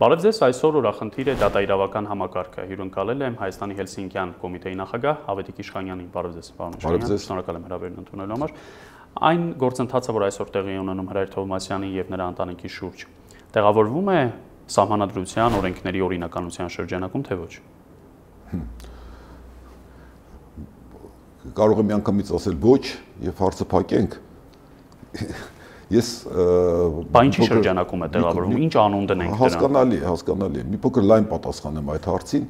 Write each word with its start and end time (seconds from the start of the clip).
Բարև 0.00 0.22
ձեզ, 0.24 0.38
այսօր 0.46 0.76
օրախնդիր 0.78 1.28
է 1.28 1.32
դատաիրավական 1.42 2.06
համակարգը։ 2.08 2.62
Հյուրընկալել 2.70 3.24
եմ 3.26 3.34
Հայաստանի 3.36 3.74
Հելսինկյան 3.76 4.30
կոմիտեի 4.40 4.78
նախագահ 4.80 5.26
Ավետիք 5.28 5.58
Իշխանյանին։ 5.60 6.06
Բարև 6.14 6.38
ձեզ, 6.38 6.48
պարոն 6.56 6.78
Իշխանյան։ 6.78 7.20
Շնորհակալ 7.24 7.58
եմ 7.58 7.66
հրավերն 7.68 7.98
ընդունելու 8.00 8.38
համար։ 8.38 8.54
Այն 9.28 9.44
գործընթացը, 9.60 10.14
որ 10.16 10.24
այսօր 10.30 10.54
տեղի 10.56 10.78
ունենում 10.80 11.10
Հրայր 11.12 11.28
Թովմասյանի 11.36 11.92
եւ 12.00 12.14
նրա 12.16 12.30
ընտանիքի 12.32 12.72
շուրջ, 12.80 13.04
տեղավորվում 13.60 14.08
է 14.08 14.22
սահմանադրության 14.80 15.60
օրենքների 15.60 16.02
օրինականության 16.08 16.74
շրջանակում, 16.80 17.22
թե 17.28 17.40
ոչ։ 17.44 17.52
Կարող 21.60 21.84
եմ 21.84 21.88
միանգամից 21.92 22.34
ասել 22.40 22.56
ոչ 22.64 22.84
եւ 23.28 23.44
հարցը 23.44 23.68
փակենք 23.76 24.16
Ես 25.90 26.08
Բա 27.10 27.20
ինչի 27.26 27.46
շրջանակում 27.50 28.02
է 28.04 28.08
տեղավորվում, 28.14 28.58
ինչ 28.66 28.74
անուն 28.78 29.06
դնենք 29.10 29.32
դրան։ 29.32 29.40
Հասկանալի, 29.40 29.96
հասկանալի 30.06 30.60
է։ 30.60 30.66
Մի 30.70 30.78
փոքր 30.84 31.06
լայն 31.10 31.26
պատասխանեմ 31.30 31.90
այդ 31.96 32.04
հարցին 32.10 32.44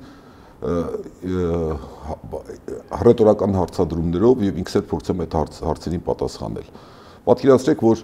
հռետորական 3.01 3.57
հարցադրումներով 3.57 4.43
եւ 4.45 4.59
ինքս 4.61 4.77
էլ 4.81 4.85
փորձեմ 4.91 5.23
այդ 5.25 5.37
հարց, 5.41 5.61
հարցերին 5.71 6.03
պատասխանել։ 6.11 6.67
Պատկերացրեք, 7.31 7.85
որ 7.89 8.03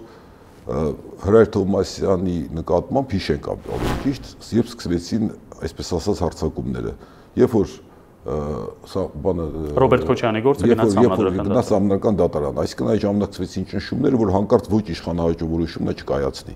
Հրայր 0.67 1.51
Թովմասյանի 1.53 2.37
նկատմամբ 2.57 3.13
հիշենք 3.15 3.45
ավելի 3.53 3.93
ճիշտ, 4.03 4.31
երբ 4.57 4.71
սկսվեցին 4.73 5.29
այսպես 5.63 5.91
ասած 5.97 6.23
հարցակումները, 6.25 6.91
երբ 7.39 7.53
որ 7.55 7.77
սա 8.27 9.03
բանը 9.23 9.43
Ռոբերտ 9.79 10.05
Քոչյանի 10.07 10.41
գործը 10.43 10.67
գնաց 10.67 10.95
համադրական 10.97 11.47
գնաց 11.47 11.69
համադրական 11.71 12.17
դատարան 12.19 12.57
այսինքն 12.63 12.89
այդ 12.91 13.03
ժամանակցվեցին 13.03 13.67
ճնշումները 13.71 14.19
որ 14.19 14.31
հանկարծ 14.35 14.67
ոչ 14.73 14.81
իշխանահայճ 14.93 15.43
որոշումն 15.47 15.91
է 15.91 15.95
չկայացնի 16.01 16.55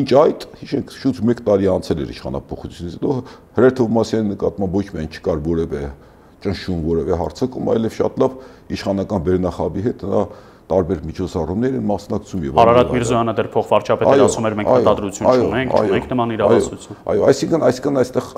մինչ 0.00 0.08
այդ 0.20 0.46
հիշենք 0.60 0.94
շուտ 0.96 1.20
1 1.20 1.42
տարի 1.50 1.68
անցել 1.76 2.00
էր 2.00 2.14
իշխանապողությունից 2.16 2.96
հետո 2.96 3.16
Հրեր 3.60 3.74
Թովմասյանի 3.80 4.32
նկատմամբ 4.32 4.78
ոչ 4.80 4.86
միայն 4.96 5.10
չկար 5.20 5.42
որևէ 5.50 5.82
ճնշում 6.40 6.80
որևէ 6.88 7.18
հարցակում 7.20 7.70
այլև 7.74 7.96
շատ 8.00 8.20
լավ 8.20 8.36
իշխանական 8.80 9.24
բերնախաբի 9.28 9.82
հետ 9.90 10.04
նա 10.08 10.22
տարբեր 10.70 11.00
միջոցառումներ 11.10 11.76
են 11.80 11.84
մասնակցում 11.90 12.44
եւ 12.46 12.60
Արարատ 12.60 12.92
Միրզոյանը 12.94 13.34
դեռ 13.40 13.48
փոխվարչապետը 13.54 14.24
ասում 14.26 14.48
էր 14.50 14.56
մենք 14.60 14.70
մտադրություն 14.70 15.30
չունենք, 15.30 15.76
չունենք 15.80 16.10
նման 16.14 16.34
իրավասություն։ 16.36 17.00
Այո, 17.10 17.24
այսինքն 17.30 17.66
այսինքն 17.70 18.00
այստեղ 18.00 18.28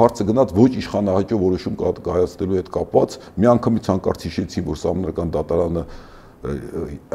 հարցը 0.00 0.28
գնաց 0.30 0.54
ոչ 0.60 0.70
իշխանահաճո 0.80 1.40
որոշում 1.40 1.76
կայացնելու 2.10 2.60
հետ 2.60 2.70
կապված, 2.74 3.18
միանգամից 3.40 3.90
հանկարծ 3.90 4.26
հիշեցին, 4.30 4.66
որ 4.70 4.80
սամնական 4.80 5.34
դատարանը 5.36 5.84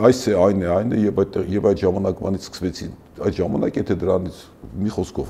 այս 0.05 0.19
է, 0.29 0.33
այն 0.37 0.59
է, 0.61 0.67
այն 0.69 0.91
է 0.93 0.97
եւ 1.01 1.19
այդ 1.23 1.37
եւ 1.49 1.67
այդ 1.71 1.79
ժամանակվանից 1.81 2.43
սկսվեցին 2.45 2.91
այդ 3.25 3.37
ժամանակ 3.39 3.77
եթե 3.79 3.95
դրանից 4.01 4.41
մի 4.85 4.91
խոսքով 4.95 5.29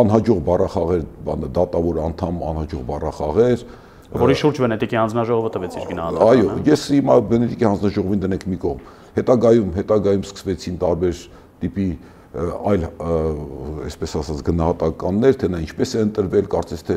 անհաջող 0.00 0.40
բառախաղեր, 0.48 1.04
բանը 1.26 1.50
դատավոր 1.56 2.00
անդամ 2.06 2.40
անհաջող 2.50 2.82
բառախաղեր, 2.90 3.62
որի 4.10 4.36
շուրջ 4.40 4.58
Վենետիկի 4.64 4.96
հանձնաժողովը 4.98 5.50
տվեց 5.54 5.74
իր 5.78 5.84
գնահատականը։ 5.90 6.30
Այո, 6.30 6.54
ես 6.66 6.84
հիմա 6.94 7.16
Վենետիկի 7.30 7.66
հանձնաժողովին 7.68 8.22
դնենք 8.24 8.46
մի 8.50 8.58
կողմ։ 8.64 8.88
Հետագայում, 9.16 9.70
հետագայում 9.76 10.24
սկսվեցին 10.26 10.78
տարբեր 10.80 11.20
տիպի 11.60 11.86
այլ 12.70 12.86
այսպես 13.86 14.16
ասած 14.20 14.42
գնահատականներ, 14.50 15.38
թե 15.40 15.50
նա 15.50 15.60
ինչպես 15.66 15.94
է 15.94 16.02
ընտրվել, 16.06 16.48
կարծես 16.50 16.84
թե 16.90 16.96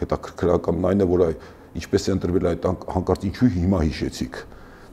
հետաքրքրականն 0.00 0.88
այն 0.90 1.04
է, 1.04 1.08
որ 1.10 1.24
այ 1.26 1.34
ինչպես 1.80 2.06
է 2.06 2.14
ընտրվել 2.16 2.48
այդ 2.50 2.68
հանկարծ 2.94 3.26
ինչու 3.30 3.50
հիմա 3.56 3.80
հիշեցիք, 3.86 4.38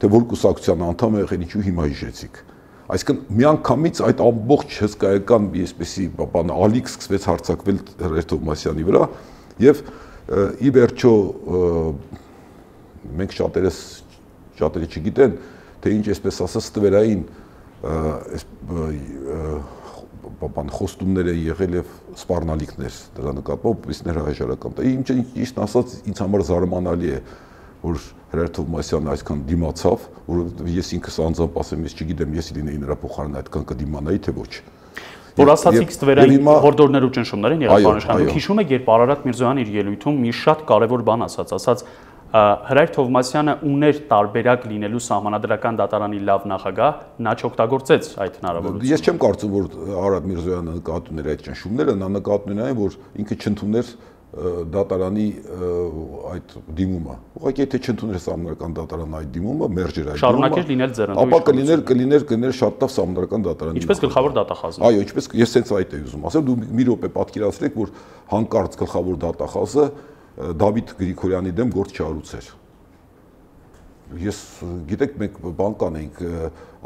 թե 0.02 0.10
որ 0.14 0.26
կուսակցության 0.34 0.84
անդամ 0.88 1.18
է 1.18 1.22
եղել, 1.26 1.46
ինչու 1.48 1.64
հիմա 1.68 1.86
հիշեցիք։ 1.88 2.42
Այսինքն 2.88 3.38
միանգամից 3.38 4.02
այդ 4.08 4.22
ամբողջ 4.24 4.76
հսկայական 4.82 5.48
այսպեսի 5.67 6.06
բան 6.17 6.52
ալիք 6.56 6.92
սկսվեց 6.94 7.26
հարցակվել 7.28 7.80
Ռերթովմասյանի 8.17 8.86
վրա 8.88 9.08
եւ 9.60 9.82
և 9.82 10.07
ի 10.27 10.71
վերջո 10.76 11.14
մենք 13.17 13.36
շատերս 13.38 13.77
շատերը 14.58 14.88
չգիտեն, 14.92 15.36
թե 15.83 15.93
ինչ 15.98 16.05
այսպես 16.11 16.39
ասած 16.48 16.65
ստվերային 16.67 17.21
բան 20.37 20.71
խոստումներ 20.73 21.30
է 21.32 21.36
եղել 21.48 21.77
եւ 21.80 21.92
սպառնալիքներ 22.17 22.98
դրա 23.17 23.33
նկատմամբ 23.37 23.87
իսներ 23.93 24.20
հայժարական։ 24.27 24.76
Դա 24.77 24.87
ինչ 24.92 25.08
ճիշտ 25.37 25.61
ասած 25.64 25.95
ինձ 26.11 26.21
համար 26.26 26.43
զարմանալի 26.49 27.14
է, 27.14 27.20
որ 27.86 28.02
Հրայր 28.27 28.49
Թովմասյանը 28.58 29.11
այսքան 29.14 29.43
դիմացավ, 29.48 30.05
որ 30.27 30.71
ես 30.73 30.89
ինքս 30.98 31.20
անձամբ 31.27 31.60
ասեմ, 31.61 31.86
ես 31.87 31.93
չգիտեմ, 31.95 32.33
ես 32.37 32.49
լինեի 32.58 32.80
նրա 32.83 32.98
փոխարեն 33.05 33.37
այդքան 33.39 33.67
կդիմանայի 33.71 34.20
թե 34.27 34.33
ոչ 34.36 34.52
որ 35.37 35.53
ասացիք 35.53 35.93
ստվերային 35.93 36.49
հորդորներ 36.65 37.08
ու 37.08 37.14
ճնշումներ 37.17 37.55
են 37.58 37.64
եղել 37.67 37.87
բանաշխանում։ 37.87 38.31
Հիշում 38.37 38.61
եք, 38.64 38.73
երբ 38.77 38.92
Արարատ 38.98 39.25
Միրզոյանը 39.27 39.64
իր 39.64 39.71
ելույթում 39.77 40.20
մի 40.25 40.31
շատ 40.37 40.64
կարևոր 40.67 41.03
բան 41.08 41.25
ասաց, 41.27 41.53
ասաց 41.58 41.83
Հրայր 42.27 42.89
Թովմասյանը 42.92 43.53
ուներ 43.64 43.99
տարբերակ 44.09 44.65
լինելու 44.67 44.99
սահմանադրական 45.05 45.77
դատարանի 45.80 46.17
լավ 46.27 46.48
նախագահ, 46.52 46.98
նա 47.23 47.33
չօգտագործեց 47.39 48.09
այդ 48.25 48.39
հնարավորությունը։ 48.42 48.89
Ես 48.92 49.05
չեմ 49.08 49.21
կարծում, 49.23 49.53
որ 49.55 49.70
Արարատ 50.02 50.27
Միրզոյանը 50.27 50.75
նկատում 50.81 51.21
էր 51.23 51.30
այդ 51.31 51.45
ճնշումները, 51.48 51.95
նա 52.04 52.09
նկատում 52.17 52.52
էր 52.52 52.61
այն, 52.67 52.75
որ 52.83 52.99
ինքը 53.23 53.39
չընդուներ 53.48 53.93
դատարանի 54.27 55.26
այդ 56.27 56.54
դիմումը։ 56.77 57.14
Ուղղակի 57.39 57.64
եթե 57.64 57.80
չընդուներ 57.88 58.20
սահմանական 58.26 58.73
դատարանը 58.76 59.15
այդ 59.17 59.30
դիմումը, 59.38 59.70
մերժեր 59.77 60.10
այդ 60.11 60.17
դիմումը։ 60.17 60.23
Շարունակեր 60.23 60.67
լինել 60.67 60.92
ձեռնտու։ 60.98 61.23
Ապա 61.23 61.39
կլիներ 61.48 61.83
կլիներ 61.88 62.26
կներ 62.27 62.58
շատ 62.58 62.83
լավ 62.83 62.92
սահմանական 62.98 63.48
դատարանի։ 63.48 63.82
Ինչպես 63.82 64.04
գլխավոր 64.04 64.36
դատախազը։ 64.37 64.83
Այո, 64.87 65.02
ինչպես 65.08 65.32
ես 65.39 65.55
հենց 65.58 65.73
այդ 65.77 65.95
էի 65.98 66.04
ուզում 66.08 66.27
ասել, 66.27 66.45
դու 66.48 66.58
մի 66.67 66.87
րոպե 66.92 67.11
պատկերացրեք, 67.17 67.80
որ 67.87 67.95
հանկարծ 68.36 68.77
գլխավոր 68.83 69.20
դատախազը 69.23 69.87
Դավիթ 70.37 70.92
Գրիգորյանի 70.99 71.52
դեմ 71.58 71.70
գործ 71.73 71.98
չարուցեր։ 71.98 72.49
Ես 74.21 74.37
գիտեք 74.87 75.16
մենք 75.23 75.39
բան 75.58 75.73
կանենք 75.82 76.20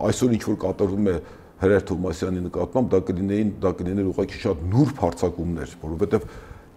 այսօր 0.08 0.32
ինչ 0.38 0.44
որ 0.48 0.56
կատարվում 0.62 1.10
է 1.12 1.16
Հրեր 1.62 1.84
Թովմասյանի 1.92 2.40
նկատմամբ 2.48 2.88
դա 2.90 3.00
կլինեին 3.06 3.50
դա 3.62 3.72
կլիներ 3.78 4.08
ուղղակի 4.10 4.40
շատ 4.42 4.64
նուրբ 4.72 5.02
հարցակումներ, 5.04 5.76
որովհետև 5.84 6.24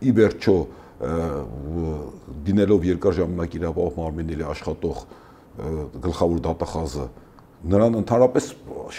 ի 0.05 0.15
վերջո 0.19 0.57
դինելով 2.45 2.89
երկար 2.95 3.17
ժամանակ 3.19 3.57
իրավապահ 3.59 3.97
մարմինների 4.01 4.45
աշխատող 4.55 5.01
գլխավոր 6.05 6.43
դատախազը 6.45 7.07
նրան 7.75 7.99
ընդհանրապես 8.03 8.47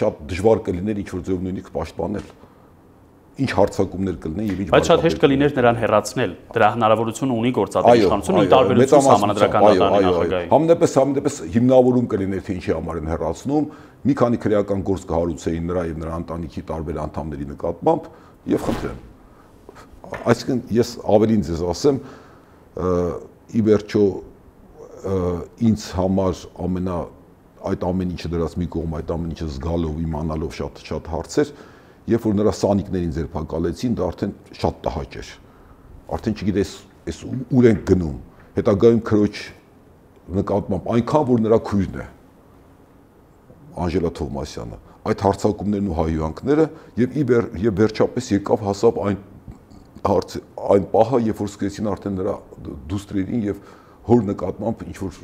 շատ 0.00 0.20
դժվար 0.32 0.60
կլիներ 0.66 1.00
ինչ 1.02 1.08
որ 1.14 1.22
ձեւ 1.26 1.46
նույնիսկ 1.46 1.72
պաշտպանել 1.76 2.28
ինչ 3.36 3.50
հարցակումներ 3.52 4.16
կլինեն 4.22 4.46
եւ 4.48 4.60
ինչ 4.64 4.68
Բայց 4.72 4.86
շատ 4.90 5.02
հեշտ 5.06 5.18
կլիներ 5.22 5.50
նրան 5.56 5.80
հեռացնել։ 5.82 6.30
Դրա 6.56 6.68
հնարավորությունը 6.76 7.34
ունի 7.36 7.50
գործադիր 7.58 8.00
իշխանությունը 8.00 8.44
ի 8.46 8.50
տարբերություն 8.52 9.08
համանդրական 9.12 9.66
դատարանի 9.66 10.06
նախագահի։ 10.06 10.48
Համնեպս 10.56 10.96
համնեպս 11.00 11.36
հիմնավորում 11.56 12.06
կլիներ 12.16 12.46
թե 12.46 12.56
ինչի 12.56 12.72
համար 12.76 13.02
են 13.02 13.10
հեռացնում, 13.12 13.66
մի 14.08 14.16
քանի 14.22 14.40
քրեական 14.46 14.86
գործ 14.88 15.04
կհարուցեին 15.12 15.68
նրա 15.72 15.84
եւ 15.90 16.00
նրա 16.06 16.22
ընտանիքի 16.22 16.64
տարբեր 16.72 17.02
անդամների 17.04 17.50
նկատմամբ 17.52 18.08
եւ 18.56 18.66
խնդրեմ 18.70 19.05
այսինքն 20.14 20.62
ես 20.76 20.90
ավելին 21.16 21.44
ձեզ 21.46 21.62
ասեմ 21.72 22.00
ի 23.56 23.62
վերջո 23.66 24.04
ինձ 25.66 25.86
համար 25.96 26.42
ամենա 26.66 26.98
այդ 27.70 27.86
ամեն 27.86 28.12
ինչը 28.14 28.30
դրած 28.32 28.56
մի 28.60 28.68
կողմ 28.74 28.96
այդ 29.00 29.12
ամեն 29.16 29.32
ինչը 29.34 29.48
զգալով 29.56 30.00
իմանալով 30.06 30.56
շատ 30.56 30.82
շատ 30.86 31.10
հարցեր 31.12 31.52
երբ 32.12 32.26
որ 32.26 32.36
նրա 32.40 32.52
սանիկներին 32.60 33.14
ձերբակալեցին 33.16 33.96
դա 33.98 34.08
արդեն 34.10 34.34
շատ 34.60 34.80
տհաճ 34.86 35.16
էր 35.22 35.30
արդեն 36.16 36.36
չգիտես 36.36 36.74
այս 37.06 37.22
ուր 37.26 37.68
են 37.70 37.80
գնում 37.90 38.18
հետագայում 38.56 39.00
քրոջ 39.10 39.40
նկատմամբ 40.36 40.90
այնքան 40.96 41.26
որ 41.30 41.42
նրա 41.46 41.58
քույրն 41.70 41.98
է 42.02 42.06
Անժելա 43.76 44.10
Թովմասյանը 44.16 44.78
այդ 45.06 45.22
հարցակումներն 45.26 45.90
ու 45.90 45.96
հայհոյանքները 45.96 46.66
եւ 46.98 47.16
ի 47.16 47.24
վեր 47.30 47.48
եւ 47.66 47.74
վերջապես 47.80 48.30
եկավ 48.36 48.64
հասավ 48.66 49.00
այն 49.06 49.18
հարց 50.10 50.36
այն 50.76 50.86
պահը, 50.92 51.20
երբ 51.26 51.42
որ 51.42 51.50
սկսեցին 51.50 51.90
արդեն 51.92 52.16
նրա 52.20 52.34
դուստրերին 52.90 53.44
եւ 53.46 53.60
հոր 54.06 54.22
նկատմամբ 54.26 54.82
ինչ 54.86 54.96
որ 55.02 55.16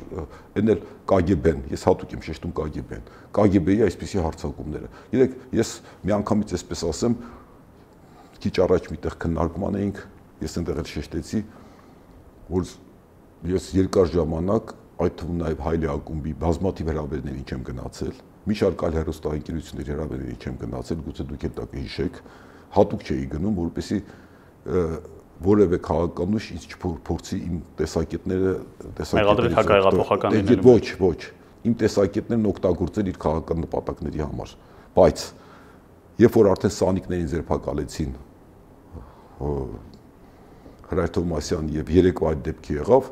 էնել 0.59 0.81
KGB-ն, 1.07 1.61
ես 1.71 1.85
հատուկ 1.87 2.15
եմ 2.17 2.23
շեշտում 2.27 2.53
KGB-ն, 2.57 3.05
KGB-ի 3.37 3.83
այսպիսի 3.87 4.23
հարցակումները։ 4.25 4.89
Գիտեք, 5.13 5.37
ես 5.55 5.71
միանգամից 6.03 6.55
այսպես 6.57 6.83
ասեմ, 6.89 7.15
քիչ 8.43 8.53
առաջ 8.63 8.89
միտեղ 8.91 9.15
քննարկման 9.23 9.77
էինք, 9.79 10.01
ես 10.43 10.57
այնտեղ 10.59 10.81
էլ 10.83 10.89
շեշտեցի, 10.91 11.41
որ 12.51 12.73
ես 13.53 13.69
երկար 13.79 14.11
ժամանակ 14.13 14.73
այդ 15.03 15.15
թվում 15.19 15.39
նաև 15.43 15.63
հայլի 15.63 15.89
ակումբի 15.93 16.33
բազմաթիվ 16.43 16.91
հրավերներին 16.91 17.47
չեմ 17.47 17.63
գնացել, 17.69 18.17
մի 18.43 18.57
շարք 18.59 18.83
այլ 18.83 18.97
հերոստահայկերությունների 18.99 19.93
հրավերներին 19.93 20.43
չեմ 20.43 20.57
գնացել, 20.63 21.01
գուցե 21.07 21.25
դուք 21.31 21.45
էլ 21.47 21.53
դա 21.57 21.65
կհիշեք, 21.73 22.19
հատուկ 22.73 23.03
չէի 23.07 23.25
գնում, 23.33 23.57
որպեսզի 23.63 23.99
որևէ 25.43 25.79
քաղաքականուշ 25.83 26.49
ինձ 26.55 26.65
չփորձի 26.71 27.37
իմ 27.43 27.55
տեսակետները 27.79 28.51
տեսակետները 28.99 29.55
հակահեղափոխական 29.57 30.35
լինել։ 30.37 30.61
Ոչ, 30.67 30.85
ոչ։ 31.03 31.19
Իմ 31.63 31.73
տեսակետներն 31.81 32.45
օգտագործել 32.53 33.09
իր 33.11 33.17
քաղաքական 33.23 33.63
նպատակների 33.63 34.23
համար։ 34.23 34.53
Բայց 34.93 35.25
երբ 36.23 36.37
որ 36.37 36.49
արդեն 36.53 36.73
սանիկներին 36.77 37.29
ձերբակալեցին 37.33 38.13
Հրայր 40.93 41.11
Թովմասյան 41.17 41.69
եւ 41.73 41.91
երեկվա 41.97 42.31
այդ 42.33 42.41
դեպքի 42.47 42.75
եղավ, 42.77 43.07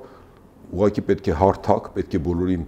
ուղղակի 0.72 1.04
պետք 1.08 1.30
է 1.32 1.38
հարթակ, 1.42 1.88
պետք 1.98 2.16
է 2.16 2.22
բոլորին 2.28 2.66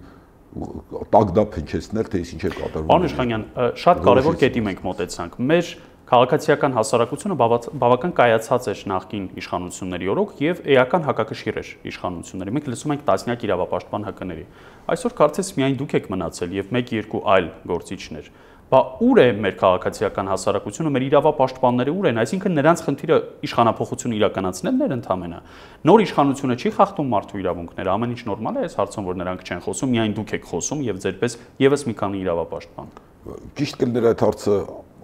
տագդա 1.14 1.44
փնչեցնել, 1.54 2.10
թե 2.14 2.22
ինչ 2.24 2.42
է 2.44 2.52
կատարվում։ 2.54 2.90
Պարոն 2.90 3.08
Իշխանյան, 3.10 3.44
շատ 3.84 4.02
կարևոր 4.08 4.38
կետի 4.44 4.64
մենք 4.68 4.82
մտեցանք։ 4.88 5.38
Մեր 5.54 5.72
քաղաքացիական 6.14 6.76
հասարակությունը 6.78 7.36
բավական 7.82 8.12
կայացած 8.20 8.68
էր 8.70 8.82
նախկին 8.92 9.24
իշխանությունների 9.42 10.10
օրոք 10.14 10.34
եւ 10.44 10.60
էական 10.76 11.06
հակակշիռ 11.08 11.58
էր 11.64 11.70
իշխանությունների։ 11.90 12.54
Մենք 12.54 12.68
լսում 12.70 12.94
ենք 12.94 13.06
տասնյակ 13.08 13.46
իրավապաշտպան 13.50 14.06
հակների։ 14.10 14.46
Այսօր 14.94 15.16
կարծես 15.24 15.50
միայն 15.58 15.78
դուք 15.82 15.96
եք 15.98 16.10
մնացել 16.14 16.54
եւ 16.60 16.74
1-2 16.84 17.24
այլ 17.34 17.48
գործիչներ 17.74 18.30
բա 18.74 18.80
ուր 19.06 19.20
է 19.22 19.26
մեր 19.38 19.56
քաղաքացիական 19.60 20.30
հասարակությունը, 20.32 20.92
մեր 20.96 21.04
իրավապաշտպանները 21.08 21.92
ուր 21.94 22.08
են, 22.10 22.20
այսինքն 22.24 22.56
նրանց 22.58 22.82
խնդիրը 22.88 23.18
իշխանապողություն 23.46 24.16
իրականացնելն 24.18 24.86
էր 24.88 24.96
ընդամենը։ 24.98 25.42
Նոր 25.90 26.04
իշխանությունը 26.08 26.58
չի 26.58 26.72
խախտում 26.80 27.12
մարդու 27.14 27.42
իրավունքները, 27.44 27.94
ամեն 27.94 28.16
ինչ 28.16 28.22
նորմալ 28.34 28.58
է 28.58 28.66
այս 28.66 28.78
հարցում, 28.82 29.10
որ 29.14 29.20
նրանք 29.22 29.46
չեն 29.46 29.62
խոսում, 29.68 29.94
միայն 29.94 30.18
դուք 30.18 30.34
եք 30.40 30.50
խոսում 30.50 30.84
եւ 30.90 31.04
ձերպես 31.06 31.38
եւս 31.68 31.86
մի 31.92 31.96
քանի 32.02 32.24
իրավապաշտպան։ 32.24 32.90
Ճիշտ 33.24 33.78
կլներ 33.84 34.10
այդ 34.10 34.24
հարցը 34.24 34.56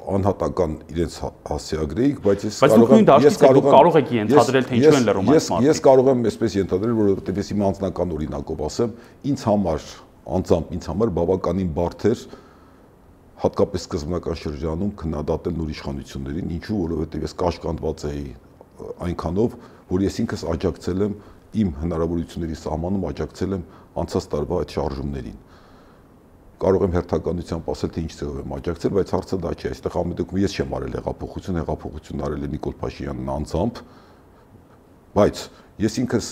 անհատական 0.09 0.75
իրենց 0.89 1.15
հասցեագրեիք, 1.49 2.19
բայց 2.25 2.45
ես 2.47 2.59
կարող 2.63 2.93
եմ 2.95 3.09
ես 3.25 3.39
կարող 3.43 3.63
եմ 3.69 3.73
կարող 3.75 3.97
եք 3.99 4.11
ենթադրել 4.17 4.67
թե 4.69 4.77
ինչու 4.79 4.97
են 4.99 5.07
լրում 5.09 5.31
այս 5.33 5.47
մարդիկ։ 5.53 5.69
Ես 5.69 5.81
կարող 5.87 6.11
եմ 6.13 6.21
այսպես 6.29 6.55
ենթադրել, 6.59 6.95
որովհետեւ 6.99 7.39
ես 7.39 7.51
իմ 7.53 7.63
անձնական 7.69 8.13
օրինակով 8.17 8.63
ասեմ, 8.69 8.93
ինձ 9.29 9.43
համար 9.49 9.89
անձամբ 10.39 10.73
ինձ 10.79 10.87
համար 10.89 11.11
բավականին 11.19 11.73
բարդ 11.79 12.05
էր 12.09 12.23
հատկապես 13.39 13.83
սկզբնական 13.87 14.39
շրջանում 14.39 14.89
քննադատել 14.99 15.53
նոր 15.59 15.69
իշխանություններին, 15.73 16.49
ինչու, 16.59 16.79
որովհետև 16.79 17.21
ես 17.23 17.35
կաշկանդված 17.39 18.03
էի 18.09 18.25
այնքանով, 19.05 19.55
որ 19.89 20.03
ես 20.05 20.17
ինքս 20.23 20.43
աջակցել 20.53 21.05
եմ 21.07 21.13
իմ 21.59 21.69
հնարավորությունների 21.79 22.57
սահմանում 22.59 23.05
աջակցել 23.09 23.55
եմ 23.57 23.63
անցած 24.03 24.27
տարվա 24.33 24.59
այդ 24.59 24.75
շարժումներին։ 24.75 25.37
Կարող 26.59 26.83
եմ 26.85 26.95
հերթականությամբ 26.97 27.69
ասել, 27.71 27.91
թե 27.95 28.01
ինչ 28.03 28.13
ձևով 28.19 28.39
եմ 28.39 28.53
աջակցել, 28.57 28.93
բայց 28.97 29.11
հարցը 29.15 29.37
դա 29.39 29.51
չէ։ 29.55 29.69
Այստեղ 29.69 29.97
ամեն 29.99 30.17
դեպքում 30.19 30.39
ես 30.43 30.55
չեմ 30.59 30.73
արել 30.75 30.95
հեղափոխություն, 30.99 31.59
հեղափոխությունն 31.59 32.23
արել 32.27 32.43
է 32.43 32.49
Նիկոլ 32.55 32.75
Փաշինյանն 32.79 33.31
անձամբ, 33.35 33.79
բայց 35.15 35.43
ես 35.79 35.97
ինքս 36.03 36.27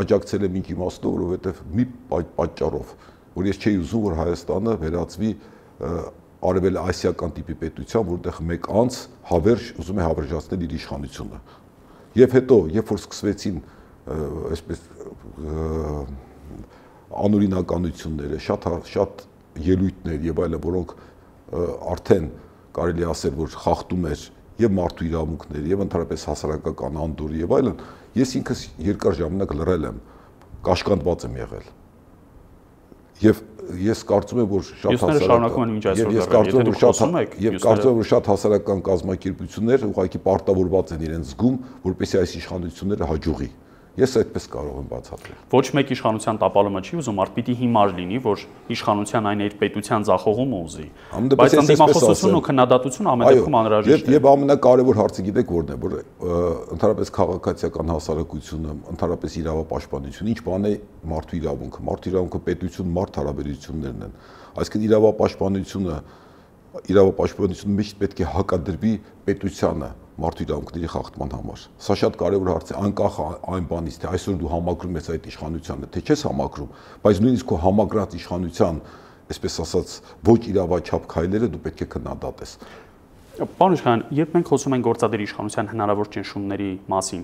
աջակցել 0.00 0.46
եմ 0.46 0.58
ինչ 0.60 0.66
իմաստով, 0.74 1.14
որովհետև 1.20 1.62
մի 1.78 1.84
պատճառով, 2.10 2.94
որ 3.38 3.48
ես 3.50 3.60
չէի 3.60 3.78
ուզում, 3.80 4.04
որ 4.10 4.18
Հայաստանը 4.20 4.74
վերածվի 4.82 5.30
արևել 6.50 6.78
ասիական 6.80 7.34
տիպի 7.36 7.54
պետության, 7.60 8.06
որտեղ 8.10 8.38
մեկ 8.50 8.68
անց 8.80 8.98
հավերժ 9.30 9.64
ուզում 9.80 10.00
է 10.00 10.04
հավերժացնել 10.06 10.64
իր 10.66 10.74
իշխանությունը։ 10.80 11.40
Եվ 12.20 12.36
հետո, 12.40 12.56
երբ 12.80 12.90
որ 12.90 13.00
սկսվեցին 13.00 13.58
այսպես 14.50 14.78
անօրինականությունները, 17.10 18.38
շատ 18.46 18.68
շատ 18.90 19.24
ելույթներ 19.66 20.28
եւ 20.30 20.42
այլն, 20.44 20.60
որոնք 20.66 20.94
արդեն 21.94 22.28
կարելի 22.76 23.08
ասել, 23.10 23.34
որ 23.40 23.58
խախտում 23.64 24.06
էր 24.12 24.24
եւ 24.60 24.74
մարդու 24.76 25.06
իրավունքներ 25.10 25.68
եւ 25.72 25.84
ընդհանրապես 25.86 26.24
հասարակական 26.30 27.02
անդոր 27.06 27.36
եւ 27.40 27.54
այլն, 27.58 27.84
ես 28.20 28.34
ինքս 28.40 28.64
երկար 28.90 29.18
ժամանակ 29.20 29.54
լռել 29.58 29.86
եմ, 29.90 30.00
կաշկանդված 30.66 31.26
եմ 31.26 31.38
եղել 31.40 31.68
եւ 33.20 33.40
ես 33.80 34.02
կարծում 34.08 34.40
եմ 34.42 34.48
որ 34.50 34.68
շատ 34.68 35.02
հասարակ 35.04 35.24
շարունակում 35.28 35.64
են 35.64 35.72
մինչ 35.74 35.84
այսօր 35.90 36.14
ես 36.16 36.28
կարծում 36.32 36.60
եմ 36.60 36.68
որ 36.70 36.78
շատ 36.80 37.34
եւ 37.44 37.56
կարծում 37.64 37.90
եմ 37.90 37.98
որ 38.00 38.08
շատ 38.10 38.30
հասարակական 38.30 38.80
կազմակերպություններ 38.88 39.84
ուղղակի 39.90 40.20
պարտավորված 40.24 40.94
են 40.96 41.04
իրենց 41.08 41.32
զգում 41.34 41.58
որպեսզի 41.84 42.20
այս 42.20 42.34
իշխանությունները 42.40 43.10
հաջողի 43.10 43.50
Ես 44.00 44.14
այդպես 44.20 44.46
կարող 44.50 44.76
եմ 44.80 44.86
բացատրել։ 44.90 45.38
Ոչ 45.52 45.66
մեկ 45.76 45.90
իշխանության 45.94 46.38
տապալումը 46.40 46.80
չի 46.80 46.94
ուզում, 47.00 47.18
արդ 47.20 47.32
պիտի 47.36 47.54
հիմար 47.60 47.92
լինի, 48.00 48.20
որ 48.24 48.44
իշխանության 48.74 49.28
այն 49.30 49.42
այդ 49.44 49.56
պետության 49.60 50.06
ձախողումը 50.08 50.60
ուզի։ 50.60 50.86
Բայց 51.40 51.56
ընդդիմախոսությունն 51.60 52.38
ու 52.40 52.44
քննադատությունը 52.48 53.10
ամեն 53.10 53.30
դեպքում 53.30 53.58
անհրաժեշտ 53.60 54.08
է։ 54.10 54.14
Եվ 54.16 54.28
ամենակարևոր 54.30 55.00
հարցը 55.00 55.24
գիտեք 55.28 55.52
որն 55.60 55.70
է, 55.70 55.78
որ 55.84 55.96
ընդհանրապես 56.80 57.12
քաղաքացիական 57.20 57.92
հասարակությունը, 57.94 58.74
ընդհանրապես 58.94 59.36
իրավապաշտպանությունը, 59.40 60.30
ինչ 60.30 60.40
բան 60.48 60.68
է 60.70 60.74
մարդու 61.10 61.38
իրավունքը։ 61.40 61.84
Մարդու 61.90 62.10
իրավունքը 62.10 62.40
պետություն 62.50 62.94
մարդ 63.00 63.20
հարաբերություններն 63.20 64.04
են։ 64.06 64.14
Այսինքն 64.60 64.86
իրավապաշտպանությունը 64.90 65.96
իրավապաշտպանությունը 66.70 67.76
միշտ 67.80 67.96
պետք 68.00 68.20
է 68.20 68.26
հակադրվի 68.30 68.92
պետությանը 69.26 69.88
մարդու 70.20 70.44
իրավունքների 70.46 70.88
խախտման 70.94 71.32
համար։ 71.36 71.64
Սա 71.80 71.96
շատ 72.00 72.18
կարևոր 72.20 72.50
հարց 72.50 72.70
է, 72.70 72.76
անկախ 72.80 73.18
այն 73.50 73.66
բանից, 73.70 73.96
թե 74.00 74.10
այսօր 74.10 74.36
դու 74.40 74.50
համակրում 74.50 74.98
ես 75.00 75.10
այդ 75.14 75.28
իշխանությանը, 75.30 75.88
թե 75.90 76.02
չես 76.10 76.24
համակրում, 76.28 76.70
բայց 77.04 77.20
նույնիսկ 77.24 77.50
քո 77.50 77.58
համակրած 77.64 78.16
իշխանության, 78.20 78.80
այսպես 79.30 79.58
ասած, 79.64 79.96
ոչ 80.30 80.40
իրավաչափ 80.50 81.10
քայլերը 81.10 81.50
դու 81.50 81.62
պետք 81.64 81.80
է 81.80 81.88
քննադատես։ 81.94 82.54
Պարոն 83.40 83.76
Իշխան, 83.78 84.00
երբ 84.20 84.32
մենք 84.36 84.48
խոսում 84.50 84.74
ենք 84.76 84.86
գործադիր 84.90 85.22
իշխանության 85.24 85.68
հնարավոր 85.70 86.08
ճնշումների 86.12 86.70
մասին, 86.90 87.22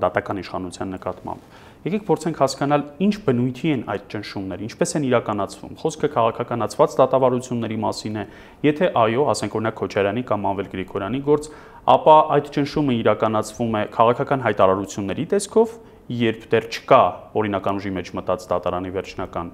դատական 0.00 0.40
իշխանության 0.40 0.94
նկատմամբ, 0.94 1.58
Եկեք 1.80 2.02
փորձենք 2.04 2.40
հասկանալ 2.42 2.82
ինչ 3.00 3.14
բնույթի 3.24 3.70
են 3.72 3.82
այդ 3.88 4.02
ճնշումները, 4.12 4.64
ինչպես 4.66 4.90
են 4.98 5.04
իրականացվում։ 5.08 5.76
Խոսքը 5.80 6.08
քաղաքականացված 6.12 6.96
դատավարությունների 6.98 7.78
մասին 7.84 8.18
է։ 8.20 8.24
Եթե 8.66 8.90
այո, 9.00 9.22
ասենք 9.32 9.56
օրինակ 9.56 9.78
Քոչարյանի 9.80 10.24
կամ 10.28 10.44
Անվել 10.50 10.68
Գրիգորյանի 10.76 11.20
գործ, 11.24 11.48
ապա 11.88 12.16
այդ 12.36 12.50
ճնշումը 12.52 12.96
իրականացվում 13.00 13.78
է 13.80 13.82
քաղաքական 13.96 14.44
հայտարարությունների 14.44 15.24
տեսքով, 15.32 15.72
երբ 16.20 16.44
դեռ 16.52 16.68
չկա 16.68 17.02
օրինական 17.40 17.80
ուժի 17.80 17.92
մեջ 17.96 18.12
մտած 18.20 18.46
դատարանի 18.50 18.92
վերջնական 19.00 19.52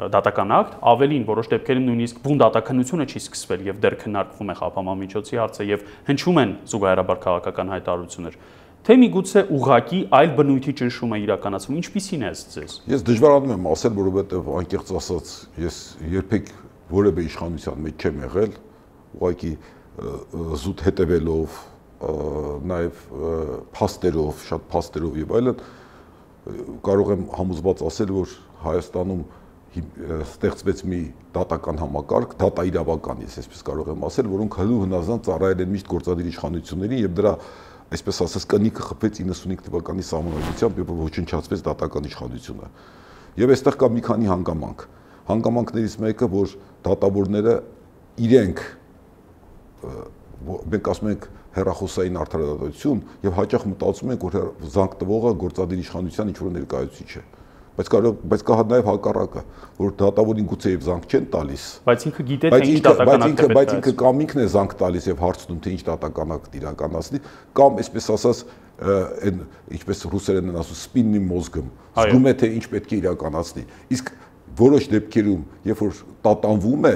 դատական 0.00 0.52
ակտ, 0.56 0.76
ավելին 0.86 1.24
որոշ 1.28 1.48
դեպքերում 1.50 1.86
նույնիսկ 1.90 2.20
բուն 2.24 2.38
դատականությունը 2.40 3.06
չի 3.10 3.20
սկսվել 3.20 3.64
եւ 3.68 3.80
դեռ 3.84 3.96
քննարկվում 4.00 4.52
է 4.54 4.56
խափամամիջոցի 4.60 5.40
հարցը 5.40 5.66
եւ 5.68 5.82
հնչում 6.08 6.40
են 6.40 6.54
զուգահեռաբար 6.70 7.20
քաղաքական 7.26 7.72
հայտարարություններ 7.74 8.38
թե 8.86 8.96
միգուցե 9.00 9.42
ուղակի 9.56 10.00
այլ 10.20 10.30
բնույթի 10.38 10.72
ճնշում 10.80 11.12
է 11.14 11.18
իրականացվում, 11.24 11.80
ինչպիսին 11.80 12.22
է 12.24 12.30
ձեզ։ 12.54 12.76
Ես 12.90 13.04
դժվարանում 13.10 13.52
եմ 13.56 13.66
ասել, 13.70 13.92
որովհետև 14.00 14.48
անկեղծ 14.60 14.92
ասած, 15.00 15.32
ես 15.60 15.80
երբեք 16.14 16.54
որևէ 16.90 17.26
իշխանության 17.30 17.84
մեջ 17.86 18.06
չեմ 18.06 18.22
եղել, 18.24 18.54
ուղղակի 19.20 19.52
զուտ 20.64 20.84
հետևելով, 20.86 21.60
նաև 22.00 23.04
փաստերով, 23.76 24.44
շատ 24.48 24.66
փաստերով 24.72 25.20
եւ 25.20 25.34
այլն 25.36 25.60
կարող 26.86 27.12
եմ 27.16 27.26
համոզված 27.36 27.82
ասել, 27.90 28.12
որ 28.16 28.32
Հայաստանում 28.60 29.20
ստեղծվեց 29.70 30.80
մի 30.90 31.00
դատական 31.36 31.78
համակարգ, 31.80 32.32
դատա 32.40 32.64
իրավական, 32.70 33.20
ես 33.26 33.36
այսպես 33.40 33.60
կարող 33.68 33.90
եմ 33.92 34.06
ասել, 34.08 34.30
որոնք 34.32 34.56
հլու 34.60 34.78
հնազանդ 34.84 35.28
ծառայել 35.28 35.62
են 35.64 35.70
միշտ 35.76 35.90
գործադիր 35.92 36.30
իշխանություններին 36.30 37.02
եւ 37.04 37.14
դրա 37.20 37.34
այսպես 37.90 38.20
ասած 38.26 38.46
կնիկը 38.50 38.84
խփվեց 38.86 39.20
95 39.24 39.64
թվականի 39.66 40.04
սահմանադրությամբ 40.10 40.80
եւ 40.80 40.92
ոչնչացվեց 41.00 41.64
դատական 41.66 42.06
իշխանությունը։ 42.10 42.70
Եվ 43.40 43.52
այստեղ 43.54 43.78
կա 43.80 43.88
մի 43.90 44.04
քանի 44.06 44.30
հանգամանք։ 44.30 44.84
Հանգամանքներից 45.30 45.96
մեկը, 46.04 46.28
որ 46.30 46.54
դատավորները 46.86 47.56
իրենք 48.30 48.64
մենք 50.70 50.90
ասում 50.94 51.10
ենք 51.10 51.28
հերախոսային 51.50 52.18
արդարադատություն 52.20 53.02
եւ 53.26 53.36
հաճախ 53.40 53.66
մտածում 53.74 54.14
ենք, 54.14 54.26
որ 54.30 54.38
զանգ 54.70 54.96
տվողը 55.00 55.34
գործադիր 55.44 55.84
իշխանության 55.84 56.30
ինչ-որ 56.30 56.52
ներկայացուցիչ 56.60 57.10
է 57.20 57.24
բայց 57.78 57.90
կարող 57.90 58.16
բայց 58.30 58.42
կա 58.48 58.56
նաև 58.70 58.88
հակառակը, 58.90 59.42
որ 59.80 59.92
դատավորին 60.00 60.48
գուցե 60.50 60.72
եւ 60.74 60.82
զանգ 60.86 61.04
չեն 61.10 61.28
տալիս։ 61.34 61.66
Բայց 61.86 62.06
ինքը 62.10 62.24
գիտե 62.30 62.50
թե 62.50 62.60
ինչ 62.70 62.80
դատական 62.86 63.24
ակտ 63.26 63.40
է։ 63.40 63.48
Բայց 63.56 63.74
ինքը 63.76 63.92
կամ 64.00 64.24
ինքն 64.24 64.40
է 64.40 64.46
զանգ 64.54 64.74
տալիս 64.80 65.06
եւ 65.10 65.22
հարցնում 65.24 65.60
թե 65.60 65.70
ինչ 65.70 65.82
դատական 65.90 66.34
ակտ 66.36 66.58
իրականացնի, 66.60 67.22
կամ 67.60 67.80
այսպես 67.80 68.10
ասած 68.16 68.42
այն 68.80 69.40
ինչպես 69.76 70.04
ռուսերենն 70.10 70.50
են 70.50 70.60
ասում 70.60 70.78
սպիննի 70.80 71.22
մոզգում, 71.30 71.72
զգում 72.00 72.28
է 72.30 72.34
թե 72.40 72.48
ինչ 72.56 72.64
պետք 72.74 72.92
է 72.96 73.00
իրականացնի։ 73.00 73.64
Իսկ 73.96 74.12
որոշ 74.60 74.86
դեպքերում, 74.94 75.42
երբ 75.68 75.82
որ 75.84 75.98
տատանվում 76.24 76.86
է 76.90 76.94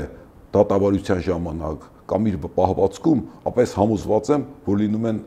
դատավարության 0.55 1.21
ժամանակ 1.29 1.85
կամ 2.05 2.27
իր 2.31 2.39
պահվածքում, 2.57 3.21
ապա 3.49 3.65
ես 3.65 3.75
համոզված 3.81 4.31
եմ, 4.35 4.43
որ 4.65 4.81
լինում 4.81 5.07
են 5.11 5.21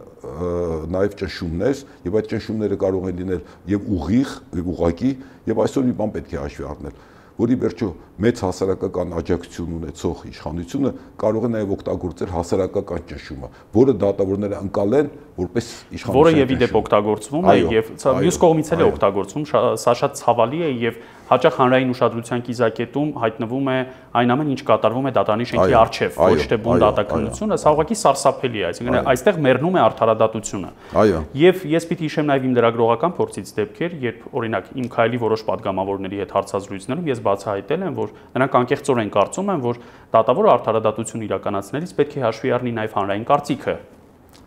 նաև 0.94 1.20
ճնշումներ 1.22 1.84
եւ 2.08 2.18
այդ 2.22 2.32
ճնշումները 2.34 2.80
կարող 2.86 3.12
են 3.12 3.22
լինել 3.22 3.44
եւ 3.74 3.92
ուղիղ 3.98 4.34
եւ 4.62 4.72
ուղակի 4.74 5.12
եւ 5.52 5.62
այսօր 5.66 5.88
մի 5.88 5.96
բան 6.02 6.14
պետք 6.18 6.34
է 6.38 6.42
հաշվի 6.44 6.68
առնել 6.72 6.98
որի 7.38 7.56
վերջո 7.62 7.88
մեծ 8.26 8.40
հասարակական 8.42 9.12
աջակցություն 9.20 9.74
ունեցող 9.78 10.22
իշխանությունը 10.32 10.92
կարող 11.22 11.44
է 11.46 11.50
նաև 11.54 11.74
օգտագործել 11.76 12.32
հասարակական 12.34 13.04
ճնշումը, 13.12 13.50
որը 13.78 13.94
դատավորները 14.02 14.62
ընկալեն 14.66 15.12
որպես 15.38 15.70
իշխանություն։ 15.98 16.18
Որը 16.18 16.32
եւ 16.34 16.54
իդեպ 16.58 16.80
օգտագործվում 16.82 17.52
է 17.54 17.56
եւ 17.78 17.92
մյուս 18.26 18.40
կողմից 18.42 18.72
էլ 18.74 18.82
է 18.82 18.88
օգտագործվում, 18.88 19.46
սա 19.86 19.96
շատ 20.02 20.18
ցավալի 20.18 20.64
է 20.66 20.72
եւ 20.88 21.00
հաճախ 21.28 21.58
հանրային 21.60 21.90
ուշադրության 21.92 22.44
կիզակետում 22.48 23.10
հայտնվում 23.24 23.68
է 23.68 23.78
այն 24.18 24.34
ամեն 24.34 24.52
ինչ 24.54 24.62
կատարվում 24.68 25.08
է 25.08 25.12
դատարանի 25.18 25.48
շենքի 25.52 25.76
առջև, 25.78 26.20
ոչ 26.24 26.46
թե 26.48 26.58
բուն 26.64 26.84
դատականությունը, 26.84 27.58
սա 27.62 27.74
ուղղակի 27.76 27.98
սարսափելի 28.02 28.62
է, 28.62 28.66
այսինքն 28.68 29.10
այստեղ 29.12 29.42
մեռնում 29.48 29.78
է 29.78 29.82
արդարադատությունը։ 29.88 30.72
Այո։ 31.04 31.20
Եվ 31.42 31.66
ես 31.74 31.88
պիտի 31.92 32.08
հիշեմ 32.08 32.32
նաև 32.32 32.48
իմ 32.48 32.56
լրագրողական 32.58 33.16
փորձից 33.18 33.52
դեպքեր, 33.58 33.98
երբ 34.08 34.26
օրինակ 34.38 34.72
իմ 34.78 34.88
քայլի 34.96 35.22
որոշ 35.28 35.44
падգամավորների 35.52 36.22
հետ 36.24 36.34
հարցազրույցներում 36.38 37.12
ես 37.12 37.22
բացահայտել 37.28 37.86
եմ, 37.88 37.98
որ 37.98 38.16
նրանք 38.38 38.58
անկեղծորեն 38.62 39.14
կարծում 39.18 39.54
են, 39.58 39.62
որ 39.68 39.84
դատավորը 40.18 40.52
արդարադատություն 40.58 41.28
իրականացնելիս 41.28 41.96
պետք 41.98 42.18
է 42.18 42.26
հաշվի 42.28 42.58
առնի 42.58 42.76
նաև 42.78 42.98
հանրային 42.98 43.28
կարծիքը 43.28 43.78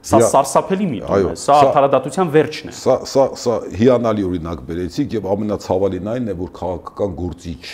Սա 0.00 0.18
սարսափելի 0.32 0.86
միտում 0.88 1.26
է, 1.28 1.32
սա 1.36 1.56
արդարադատության 1.60 2.30
վերջն 2.32 2.70
է։ 2.70 2.74
Սա 2.78 2.94
սա 3.10 3.24
սա 3.36 3.56
հիանալի 3.76 4.22
օրինակ 4.30 4.62
բերեցիք 4.70 5.16
եւ 5.18 5.28
ամենացավալին 5.34 6.08
այն 6.14 6.30
է, 6.32 6.36
որ 6.40 6.52
քաղաքական 6.56 7.16
գործիչ 7.18 7.64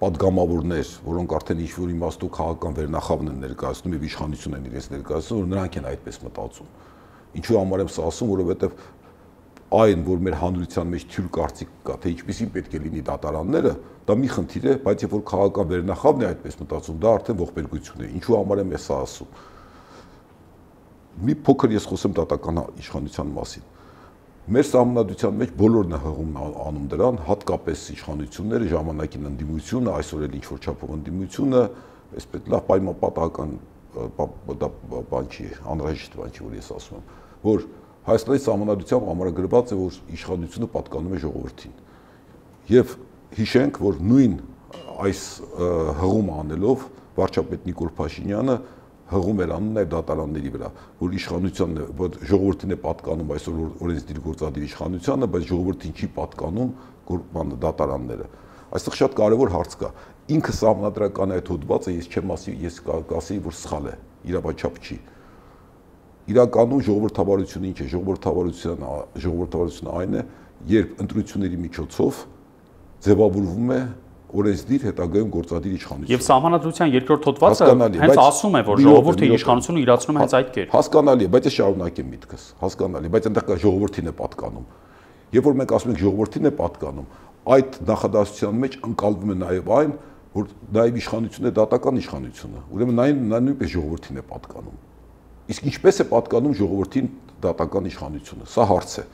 падգամավորներ, 0.00 0.90
որոնք 1.06 1.36
արդեն 1.38 1.62
ինչ 1.64 1.70
որ 1.78 1.92
իմաստու 1.94 2.30
քաղաքական 2.34 2.74
վերնախավն 2.80 3.30
են 3.30 3.38
ներկայացնում 3.44 3.94
եւ 3.94 4.04
իշխանություն 4.10 4.58
են 4.58 4.66
իրենց 4.72 4.90
ներկայացնում, 4.94 5.38
որ 5.44 5.48
նրանք 5.54 5.78
են 5.78 5.88
այդպես 5.94 6.20
մտածում։ 6.24 6.68
Ինչու 7.38 7.58
համար 7.62 7.84
եմ 7.84 7.90
սա 7.94 8.10
ասում, 8.10 8.32
որովհետեւ 8.34 8.76
այն, 9.74 10.04
որ 10.06 10.20
մեր 10.24 10.36
հանրության 10.42 10.92
մեջ 10.94 11.06
թյուր 11.14 11.30
կարծիք 11.34 11.70
կա, 11.88 11.94
թե 12.02 12.10
ինչպեսին 12.14 12.50
պետք 12.54 12.74
է 12.74 12.80
լինի 12.84 13.02
դատարանները, 13.08 13.72
դա 14.06 14.16
մի 14.20 14.28
խնդիր 14.34 14.68
է, 14.70 14.74
բայց 14.84 15.04
երբ 15.04 15.14
որ 15.14 15.24
քաղաքական 15.30 15.70
վերնախավն 15.72 16.22
է 16.24 16.28
այդպես 16.30 16.58
մտածում, 16.60 17.00
դա 17.00 17.14
արդեն 17.14 17.40
ողբերգություն 17.40 18.04
է։ 18.04 18.10
Ինչու 18.18 18.36
համար 18.38 18.62
եմ 18.64 18.74
ես 18.74 18.86
սա 18.90 19.00
ասում 19.08 19.34
մի 21.22 21.34
փոքր 21.46 21.74
ես 21.74 21.86
խոսեմ 21.90 22.14
դատական 22.18 22.60
իշխանության 22.82 23.28
մասին։ 23.34 23.70
Մեր 24.44 24.66
համանդության 24.74 25.36
մեջ 25.40 25.52
բոլորն 25.56 25.94
է 25.94 25.98
հղում 26.04 26.32
անում 26.42 26.88
դրան, 26.92 27.20
հատկապես 27.28 27.84
իշխանությունները, 27.94 28.66
ժամանակին 28.74 29.28
ընդդիմությունը, 29.30 29.92
այսօր 29.94 30.24
էլ 30.26 30.34
ինչ 30.36 30.44
որ 30.50 30.58
չափով 30.64 30.90
ընդդիմությունը, 30.98 31.62
այսպես 32.18 32.50
լավ 32.52 32.66
պայմանապատական 32.68 33.54
բան 35.14 35.30
չի, 35.32 35.46
անհրաժեշտ 35.74 36.18
բան 36.18 36.34
չի, 36.34 36.44
որ 36.44 36.58
ես 36.58 36.68
ասում 36.74 36.98
եմ, 36.98 37.08
որ 37.44 37.66
Հայաստանի 38.04 38.40
համանդությամբ 38.44 39.06
ամրագրված 39.14 39.70
է, 39.72 39.76
որ 39.80 39.98
իշխանությունը 40.12 40.66
պատկանում 40.74 41.14
է 41.14 41.20
ժողովրդին։ 41.24 41.76
Եվ 42.68 42.90
հիշենք, 43.38 43.78
որ 43.80 44.00
նույն 44.10 44.34
այս 45.04 45.22
հղումը 46.04 46.34
անելով 46.42 46.84
վարչապետ 47.16 47.64
Նիկոլ 47.70 47.90
Փաշինյանը 47.96 48.56
հղում 49.10 49.40
էր 49.44 49.50
անում 49.54 49.74
նաև 49.76 49.88
դատարանների 49.92 50.50
վրա, 50.54 50.68
որ 51.00 51.14
իշխանությանն 51.18 51.80
է, 51.80 51.86
որ 51.98 52.16
ժողովրդին 52.30 52.74
է 52.74 52.78
պատկանում 52.84 53.32
այսօր 53.34 53.58
օրենսդիր 53.84 54.20
գործադիր 54.24 54.64
իշխանությանը, 54.64 55.28
բայց 55.34 55.44
ժողովրդին 55.50 55.94
չի 55.94 56.08
պատկանում 56.14 56.70
բանը 57.34 57.58
դատարանները։ 57.64 58.28
Այստեղ 58.74 58.96
շատ 58.98 59.16
կարևոր 59.20 59.50
հարց 59.54 59.74
կա։ 59.84 59.90
Ինքը 60.34 60.52
համանդրական 60.64 61.34
այդ 61.34 61.50
հոդվածը 61.52 61.92
ես 61.94 62.06
չեմ 62.14 62.32
ասի, 62.34 62.54
ես 62.64 62.78
կասեի, 62.88 63.40
որ 63.44 63.54
սխալ 63.60 63.88
է, 63.92 63.94
իրավաչափ 64.24 64.78
չի։ 64.80 64.96
Իրականում 66.32 66.82
ժողովրդավարությունը 66.88 67.68
ինչ 67.68 67.78
է, 67.84 67.88
ժողովրդավարությունը 67.92 68.92
ժողովրդավարությունը 69.24 69.94
այն 70.00 70.16
է, 70.16 70.22
երբ 70.74 71.02
ընտրությունների 71.04 71.58
միջոցով 71.60 72.22
ձևավորվում 73.04 73.72
է 73.74 73.80
օրենսդիր 74.34 74.84
հետագայում 74.88 75.28
գործադիր 75.34 75.74
իշխանություն։ 75.78 76.12
Եվ 76.14 76.22
սահմանադրության 76.24 76.94
երկրորդ 76.94 77.26
հոդվածը 77.28 77.68
հենց 78.04 78.20
ասում 78.24 78.54
է, 78.54 78.62
որ 78.68 78.82
ժողովրդի 78.84 79.28
իշխանությունը 79.34 79.82
իրացնում 79.84 80.16
է 80.16 80.22
հենց 80.24 80.34
այդ 80.38 80.48
կերպ։ 80.54 80.74
Հասկանալի 80.74 81.24
է, 81.24 81.30
բայց 81.34 81.46
ես 81.48 81.54
շարունակեմ 81.54 82.08
միտքս։ 82.14 82.46
Հասկանալի, 82.64 83.12
բայց 83.14 83.28
այնտեղ 83.30 83.46
կա 83.50 83.58
ժողովրդին 83.64 84.10
է 84.10 84.14
պատկանում։ 84.24 84.66
Երբ 85.34 85.46
որ 85.48 85.54
մենք 85.60 85.74
ասում 85.74 85.94
ենք 85.94 86.02
ժողովրդին 86.04 86.44
է 86.44 86.52
պատկանում, 86.54 87.06
այդ 87.54 87.78
նախադասության 87.84 88.58
մեջ 88.64 88.76
ընկալվում 88.88 89.32
է 89.34 89.36
նաև 89.44 89.72
այն, 89.74 89.94
որ 90.34 90.48
նաև 90.74 90.96
իշխանությունը 90.98 91.50
դատական 91.54 91.98
իշխանությունը։ 92.00 92.62
Ուրեմն 92.74 93.02
այն 93.04 93.18
նա 93.30 93.40
նույնպես 93.44 93.70
ժողովրդին 93.74 94.18
է 94.18 94.24
պատկանում։ 94.30 94.78
Իսկ 95.54 95.68
ինչպես 95.70 96.00
է 96.00 96.06
պատկանում 96.10 96.56
ժողովրդին 96.58 97.10
դատական 97.44 97.88
իշխանությունը։ 97.90 98.48
Սա 98.54 98.64
հարց 98.70 98.94
է։ 98.94 99.04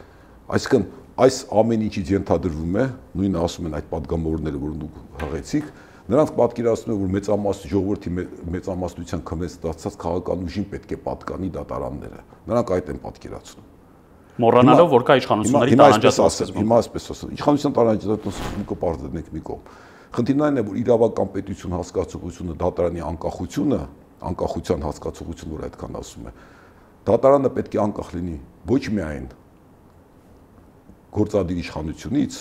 Այսինքն 0.51 0.87
այս 1.21 1.39
ամեն 1.61 1.83
ինչից 1.87 2.11
ենթադրվում 2.15 2.77
է, 2.81 2.85
նույնը 3.21 3.41
ասում 3.45 3.67
են 3.69 3.75
այդ 3.77 3.89
падգամավորները, 3.91 4.61
որ 4.61 4.77
դուք 4.81 5.01
հղեցիք, 5.21 5.67
նրանք 6.11 6.31
պատկերացնում 6.39 6.95
են, 6.95 7.01
որ 7.01 7.11
մեծամասն 7.17 7.71
ժողովրդի 7.71 8.13
մեծամասնության 8.55 9.25
քմեց 9.31 9.57
ստացած 9.61 9.99
քաղաքական 10.01 10.47
ուժին 10.49 10.67
պետք 10.71 10.95
է 10.97 10.99
պատկանի 11.05 11.51
դատարանները։ 11.61 12.25
Նրանք 12.51 12.73
այդ 12.77 12.91
են 12.91 13.01
պատկերացնում։ 13.05 13.69
Մոռանալով, 14.41 14.89
որ 14.91 15.05
կա 15.05 15.15
իշխանությունների 15.21 15.79
տարանջատվածություն։ 15.81 16.59
Հիմա 16.61 16.77
այսպես 16.81 17.09
ասեմ, 17.13 17.33
իշխանության 17.37 17.75
տարանջատվածությունը 17.77 18.65
կպարտենք 18.71 19.29
մի 19.35 19.43
կողմ։ 19.51 19.75
Խնդիրն 20.11 20.45
այն 20.47 20.61
է, 20.61 20.63
որ 20.71 20.79
իրավական 20.81 21.29
պետություն 21.35 21.75
հասկացողությունը 21.77 22.55
դատարանի 22.61 23.03
անկախությունը, 23.11 23.81
անկախության 24.31 24.87
հասկացողությունը, 24.89 25.53
որ 25.61 25.67
այդքան 25.69 25.99
ասում 26.01 26.31
է, 26.31 26.33
դատարանը 27.11 27.53
պետք 27.61 27.77
է 27.77 27.83
անկախ 27.85 28.09
լինի 28.17 28.39
ոչ 28.71 28.83
միայն 28.97 29.29
գործադիր 31.11 31.59
իշխանությունից, 31.65 32.35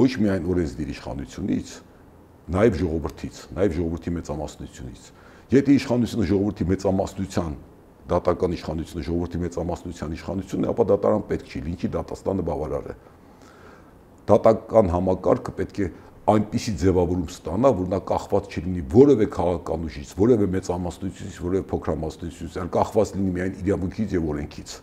ոչ 0.00 0.10
միայն 0.24 0.46
օրենսդիր 0.48 0.92
իշխանությունից, 0.94 1.72
նաև 2.50 2.78
ժողովրդից, 2.80 3.40
նաև 3.56 3.74
ժողովրդի 3.76 4.12
մեծամասնությունից։ 4.16 5.02
Եթե 5.50 5.74
իշխանությունը 5.76 6.28
ժողովրդի 6.30 6.66
մեծամասնության 6.70 7.56
դատական 8.10 8.54
իշխանությունը 8.56 9.04
ժողովրդի 9.10 9.40
մեծամասնության 9.44 10.14
իշխանությունն 10.16 10.64
է, 10.64 10.70
ապա 10.72 10.86
դատարան 10.90 11.24
պետք 11.30 11.50
չի, 11.50 11.60
լինի 11.68 11.90
դատաստանը 12.00 12.44
բավարար 12.48 12.88
է։ 12.90 12.94
Դատական 14.30 14.92
համակարգը 14.94 15.54
պետք 15.60 15.80
է 15.80 15.90
այնպիսի 16.30 16.72
ձևավորում 16.80 17.30
ստանա, 17.30 17.70
որ 17.80 17.88
նա 17.90 18.00
կախված 18.10 18.54
չլինի 18.54 18.82
որևէ 18.94 19.26
քաղաքական 19.34 19.86
ուժից, 19.90 20.12
որևէ 20.20 20.46
մեծամասնությունից, 20.56 21.38
որևէ 21.50 21.64
փոքրամասնությունից, 21.70 22.58
այլ 22.60 22.70
կախված 22.76 23.14
լինի 23.18 23.32
միայն 23.34 23.58
իրավունքից 23.64 24.14
եւ 24.14 24.28
օրենքից 24.30 24.74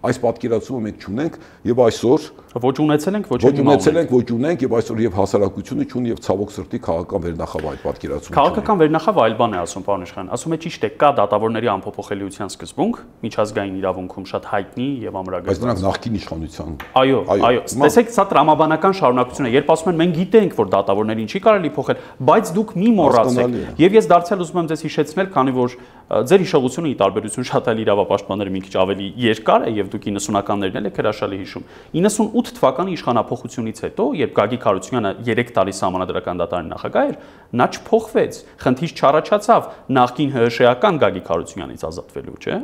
այս 0.00 0.20
պատկերացումը 0.20 0.80
մենք 0.86 1.02
չունենք 1.04 1.34
եւ 1.68 1.80
այսօր 1.84 2.26
ոչ 2.50 2.76
ունեցել 2.82 3.14
ենք, 3.14 3.28
ոչ 3.30 3.42
ունեցել 3.46 3.98
ենք, 4.00 4.10
ոչ 4.10 4.26
ունենք 4.34 4.62
եւ 4.64 4.72
այսօր 4.74 5.00
եւ 5.04 5.12
հասարակությունը 5.20 5.84
չունի 5.86 6.10
եւ 6.10 6.20
ցավոք 6.24 6.50
սրտի 6.50 6.78
քաղաքական 6.82 7.22
վերնախավ 7.26 7.66
այդ 7.70 7.82
պատկերացումը։ 7.84 8.34
Քաղաքական 8.34 8.80
վերնախավ 8.80 9.20
այլ 9.22 9.34
բան 9.38 9.54
է 9.54 9.60
ասում 9.60 9.84
պարոն 9.86 10.02
Իշխան։ 10.10 10.30
Ասում 10.34 10.50
է 10.50 10.58
ճիշտ 10.66 10.82
է, 10.82 10.90
կա 10.98 11.10
դատավորների 11.20 11.70
անփոփոխելիության 11.70 12.50
սկզբունք, 12.50 12.98
միջազգային 13.22 13.76
իրավունքում 13.78 14.26
շատ 14.34 14.50
հայտնի 14.50 14.88
եւ 15.06 15.20
ամրագրված։ 15.20 15.50
Բայց 15.50 15.62
նրանք 15.62 15.80
նախկին 15.86 16.18
իշխանության։ 16.20 16.74
Այո, 17.00 17.20
այո։ 17.30 17.62
Տեսեք, 17.70 18.10
սա 18.18 18.24
տրամաբանական 18.34 18.98
շարունակություն 18.98 19.46
է։ 19.46 19.54
Երբ 19.54 19.70
ասում 19.70 19.90
են 19.94 20.00
մենք 20.00 20.18
գիտենք, 20.18 20.58
որ 20.58 20.70
դատավորներին 20.74 21.30
չի 21.30 21.40
կարելի 21.46 21.70
փոխել, 21.78 22.04
բայց 22.30 22.52
դուք 22.58 22.74
մի 22.80 22.90
մոռացեք։ 22.98 23.80
Եվ 23.80 23.96
ես 24.00 24.10
դարձյալ 24.10 24.44
ուզում 24.44 24.60
եմ 24.60 24.70
ձեզ 24.70 24.84
հիշեցնել, 24.90 25.30
քանի 25.30 25.54
որ 25.60 25.76
ձեր 26.10 26.42
հիշողությունը 26.42 26.90
ի 26.90 26.94
տարբերություն 26.98 27.46
շատ 27.46 27.68
այլ 27.70 27.80
իրավապաշտպանների 27.84 28.50
մի 28.50 28.60
քիչ 28.66 28.72
ավելի 28.82 29.04
երկար 29.22 29.66
է 29.68 29.70
եւ 29.76 29.90
դուք 29.92 30.08
90-ականներն 30.10 30.78
էլ 30.80 30.88
եք 30.90 30.98
հրաշալի 30.98 31.38
հիշում։ 31.38 31.66
98 31.94 32.50
թվականի 32.58 32.96
իշխանապողությունից 32.98 33.82
հետո, 33.86 34.06
երբ 34.18 34.34
Գագիկ 34.40 34.66
Հարությունյանը 34.66 35.12
3 35.30 35.54
տարի 35.54 35.74
համանդրական 35.80 36.42
դատարանի 36.42 36.70
նախագահ 36.74 37.10
էր, 37.10 37.16
նա 37.60 37.66
չփոխվեց, 37.70 38.42
խնդիր 38.66 38.94
չառաջացավ 38.98 39.70
նախկին 40.00 40.30
ՀՀՇ-ական 40.34 41.00
Գագիկ 41.06 41.30
Հարությունյանից 41.30 41.86
ազատվելու, 41.90 42.38
չէ՞։ 42.42 42.60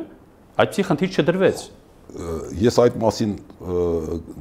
Այդպիսի 0.57 0.87
խնդիր 0.91 1.11
չդրվեց 1.15 1.67
ես 2.07 2.77
այդ 2.81 2.95
մասին 3.03 3.31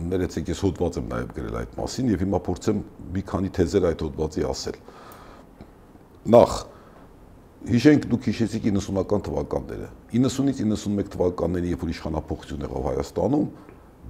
ներեցեք 0.07 0.51
ես 0.53 0.61
հոդված 0.65 0.99
եմ 1.01 1.09
նաև 1.11 1.33
գրել 1.37 1.57
այդ 1.61 1.73
մասին 1.77 2.13
եւ 2.15 2.23
հիմա 2.23 2.41
փորձեմ 2.47 2.83
մի 3.17 3.23
քանի 3.27 3.51
թեզեր 3.59 3.87
այդ 3.91 4.05
հոդվածի 4.07 4.45
ասել 4.47 4.79
նախ 6.37 6.55
Հիշենք 7.67 8.05
դուք 8.07 8.27
հիշեցիք 8.31 8.67
90-ական 8.77 9.23
թվականները։ 9.27 9.87
90-ից 10.13 10.61
91 10.63 11.09
թվականների, 11.11 11.73
երբ 11.73 11.81
որ 11.83 11.91
իշխանապողություն 11.97 12.63
եղավ 12.63 12.85
Հայաստանում, 12.87 13.49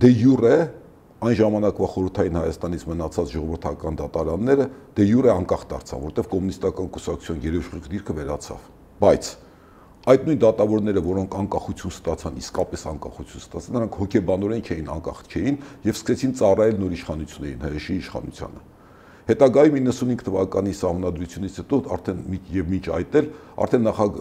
դե 0.02 0.10
յուրե 0.12 0.56
այն 1.24 1.36
ժամանակվա 1.40 1.88
խորհրդային 1.94 2.36
Հայաստանից 2.36 2.84
մնացած 2.90 3.32
ժողովրդական 3.32 3.96
դատարանները 4.02 4.66
դե 4.92 5.06
յուրե 5.08 5.32
անկախ 5.32 5.62
դարձան, 5.72 6.02
որտեղ 6.04 6.28
կոմունիստական 6.36 6.90
կուսակցության 6.96 7.40
երաշխիք 7.46 7.88
դիրքը 7.96 8.16
վերացավ։ 8.20 8.68
Բայց 9.00 9.30
այդ 10.06 10.28
նույն 10.28 10.40
դատավորները, 10.44 11.00
որոնք 11.06 11.40
անկախություն 11.40 11.96
ստացան, 11.96 12.36
իսկապես 12.44 12.86
անկախություն 12.92 13.42
ստացան, 13.46 13.76
նրանք 13.80 13.96
հոգեբանորեն 14.04 14.62
չէին 14.68 14.90
անկախ 15.00 15.24
չէին 15.32 15.56
եւ 15.88 15.96
սկսեցին 15.96 16.36
ծառայել 16.44 16.80
նոր 16.84 16.96
իշխանություններին, 17.00 17.64
ՀՀՇ-ի 17.72 17.96
իշխանությանը։ 18.04 18.75
Հետագայում 19.26 19.76
95 19.82 20.22
թվականի 20.26 20.72
համանդրությունից 20.78 21.56
հետո 21.60 21.78
արդեն 21.96 22.18
եւ 22.54 22.68
միջ 22.70 22.88
այդ 22.94 23.16
էլ 23.20 23.30
արդեն 23.64 23.82
նախագ 23.86 24.18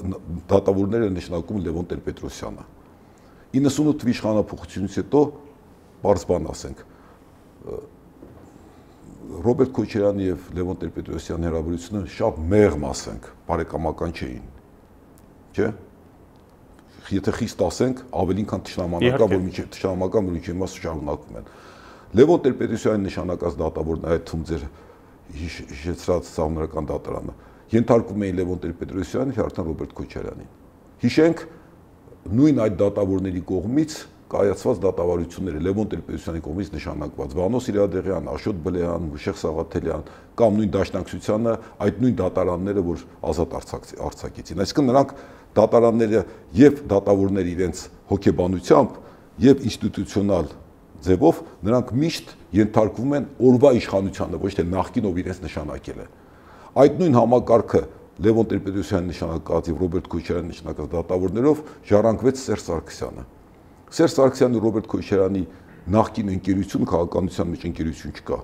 դատավորները 0.50 1.10
նշանակում 1.14 1.60
Լևոն 1.66 1.90
Տեր-Պետրոսյանը։ 1.92 2.66
98 3.56 4.00
թվի 4.02 4.16
իշխանապողությունից 4.16 4.98
հետո 5.02 5.22
բարձ 6.06 6.26
բան 6.32 6.50
ասենք 6.56 6.82
Ռոբերտ 9.46 9.72
Քոչարյանի 9.78 10.26
եւ 10.26 10.50
Լևոն 10.58 10.80
Տեր-Պետրոսյանի 10.82 11.48
հրավերությունը 11.50 12.02
շատ 12.16 12.42
մեղմ 12.56 12.84
ասենք, 12.90 13.30
բարեկամական 13.46 14.14
չէին։ 14.16 14.50
Չէ՞ 15.56 15.70
եթե 17.16 17.34
խիստ 17.38 17.64
ասենք, 17.66 18.02
ավելին 18.22 18.48
քան 18.50 18.64
ճշնամանական, 18.66 19.30
որ 19.34 19.42
միջի 19.46 19.66
ճշնամանական 19.76 20.26
որ 20.26 20.36
միջի 20.36 20.56
մասը 20.62 20.80
շարունակում 20.86 21.38
են։ 21.42 21.50
Լևոն 22.16 22.42
Տեր-Պետրոսյանի 22.46 23.06
նշանակած 23.06 23.58
դատավորն 23.62 24.08
այդ 24.14 24.26
թվում 24.30 24.46
ձեր 24.50 24.64
հիշեցրած 25.36 26.32
սահմանական 26.36 26.90
դատարանը 26.92 27.36
ենթարկում 27.74 28.26
էին 28.26 28.40
Լևոն 28.40 28.60
Տեր-Պետրոսյանին, 28.64 29.36
Հերթան 29.36 29.68
Ռոբերտ 29.70 29.94
Քոչարյանին։ 29.98 30.50
Հիշենք 31.02 31.40
նույն 32.36 32.60
այդ 32.66 32.76
դատավորների 32.82 33.42
կողմից 33.50 33.96
կայացված 34.36 34.80
դատավարությունները 34.86 35.62
Լևոն 35.66 35.90
Տեր-Պետրոսյանի 35.92 36.42
կողմից 36.46 36.70
նշանակված 36.76 37.36
Վանո 37.40 37.62
Սիրադեղյան, 37.66 38.30
Աշոտ 38.36 38.62
Բլեյան, 38.66 39.10
Մուշեղ 39.12 39.38
Սաղաթելյան 39.42 40.06
կամ 40.42 40.58
նույն 40.60 40.72
Դաշնակցությանը 40.76 41.54
այդ 41.86 42.00
նույն 42.06 42.16
դատարանները, 42.22 42.84
որ 42.86 43.04
ազատ 43.32 43.56
արձակեցին։ 43.56 44.64
Այսինքն 44.66 44.90
նրանք 44.90 45.14
դատարանները 45.56 46.24
եւ 46.66 46.82
դատավորները 46.96 47.54
իրենց 47.56 47.84
հոգեբանությամբ 48.12 48.98
եւ 49.46 49.66
ինստիտուցիոնալ 49.70 50.50
ձևով 51.06 51.42
նրանք 51.66 51.92
միշտ 52.02 52.34
ենթարկվում 52.56 53.14
են 53.20 53.28
օրվա 53.50 53.72
իշխանությանը, 53.80 54.40
ոչ 54.46 54.52
թե 54.56 54.66
նախկին 54.72 55.08
ով 55.10 55.20
իրենց 55.22 55.40
նշանակել 55.46 56.00
է։ 56.02 56.08
Այդ 56.86 57.00
նույն 57.02 57.18
համակարգը 57.20 57.82
Լևոն 58.26 58.50
Տեր-Պետրոսյանի 58.52 59.12
նշանակած 59.12 59.70
եւ 59.70 59.80
Ռոբերտ 59.86 60.10
Քոչարյանի 60.16 60.52
նշանակած 60.56 60.92
դատավորներով 60.96 61.64
ժառանգվեց 61.92 62.44
Սերժ 62.46 62.66
Սարգսյանը։ 62.66 63.26
Սերժ 63.96 64.16
Սարգսյանը 64.16 64.62
Ռոբերտ 64.66 64.92
Քոչարյանի 64.96 65.44
նախկին 66.00 66.32
ընկերություն 66.40 66.90
քաղաքականության 66.96 67.52
մեջ 67.52 67.66
ընկերություն 67.70 68.16
չկա 68.16 68.40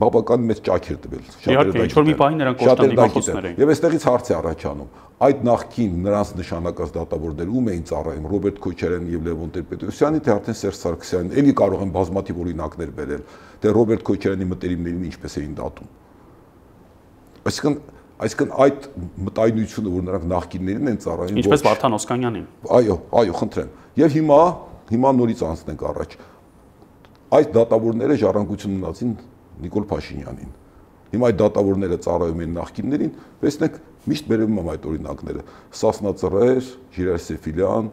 բավական 0.00 0.44
մեծ 0.48 0.60
ճաք 0.66 0.86
էր 0.92 0.98
տվել։ 1.02 1.24
Իհարկե, 1.52 1.82
ինչ 1.82 1.94
որ 1.96 2.06
մի 2.08 2.14
բանի 2.22 2.38
նրանք 2.40 2.60
կոստանդինոպոսներ 2.62 3.48
էին։ 3.48 3.60
Եվ 3.62 3.72
այստեղից 3.72 4.04
հարց 4.08 4.30
է 4.32 4.36
առաջանում. 4.38 4.90
Այդ 5.22 5.42
նախքին 5.46 5.92
նրանց 6.02 6.30
նշանակած 6.38 6.92
դատավորներ 6.96 7.50
ում 7.52 7.68
էին 7.72 7.84
ծառայում 7.92 8.26
Ռոբերտ 8.32 8.56
Քոչարյանի 8.62 9.12
եւ 9.12 9.26
Լևոն 9.28 9.52
Տեր-Պետրոսյանի, 9.52 10.22
թե 10.22 10.32
արդեն 10.32 10.56
Սերժ 10.62 10.78
Սարգսյանին, 10.82 11.34
ելի 11.38 11.54
կարող 11.62 11.84
են 11.86 11.92
բազմաթիվ 11.94 12.40
օրինակներ 12.42 12.90
բերել, 12.98 13.22
թե 13.62 13.74
Ռոբերտ 13.76 14.02
Քոչարյանի 14.08 14.48
մտերիմներին 14.52 15.06
ինչպես 15.12 15.38
էին 15.42 15.54
դատում։ 15.62 15.92
Այսինքն 17.52 17.78
այսինքն 18.22 18.52
այդ 18.62 18.84
մտայնությունը, 19.26 19.92
որ 19.92 20.04
նրանք 20.06 20.26
նախկիններին 20.32 20.90
են 20.92 20.98
ծառայում, 21.02 21.38
ինչպես 21.42 21.64
Վարդան 21.66 21.96
Օսկանյանին։ 21.96 22.44
Այո, 22.78 22.96
այո, 23.18 23.32
խնդրեմ։ 23.40 23.72
Եվ 23.98 24.14
հիմա 24.14 24.38
հիմա 24.92 25.10
նորից 25.18 25.42
անցնենք 25.48 25.82
առաջ։ 25.88 26.14
Այդ 27.32 27.52
դատավորները 27.56 28.16
ժառանգություն 28.22 28.74
ունացին 28.78 29.12
Նիկոլ 29.62 29.86
Փաշինյանին։ 29.92 30.52
Հիմա 31.12 31.28
այդ 31.28 31.38
դատավորները 31.42 31.98
ծառայում 32.06 32.42
են 32.42 32.54
նախկիններին, 32.56 33.10
տեսնեք 33.42 33.74
միշտ 34.08 34.30
բերում 34.32 34.60
եմ 34.62 34.70
այդ 34.72 34.86
օրինակները։ 34.92 35.42
Սասնա 35.76 36.12
Ծռեր, 36.22 36.70
Ժիրայր 36.96 37.20
Սեֆիլյան, 37.26 37.90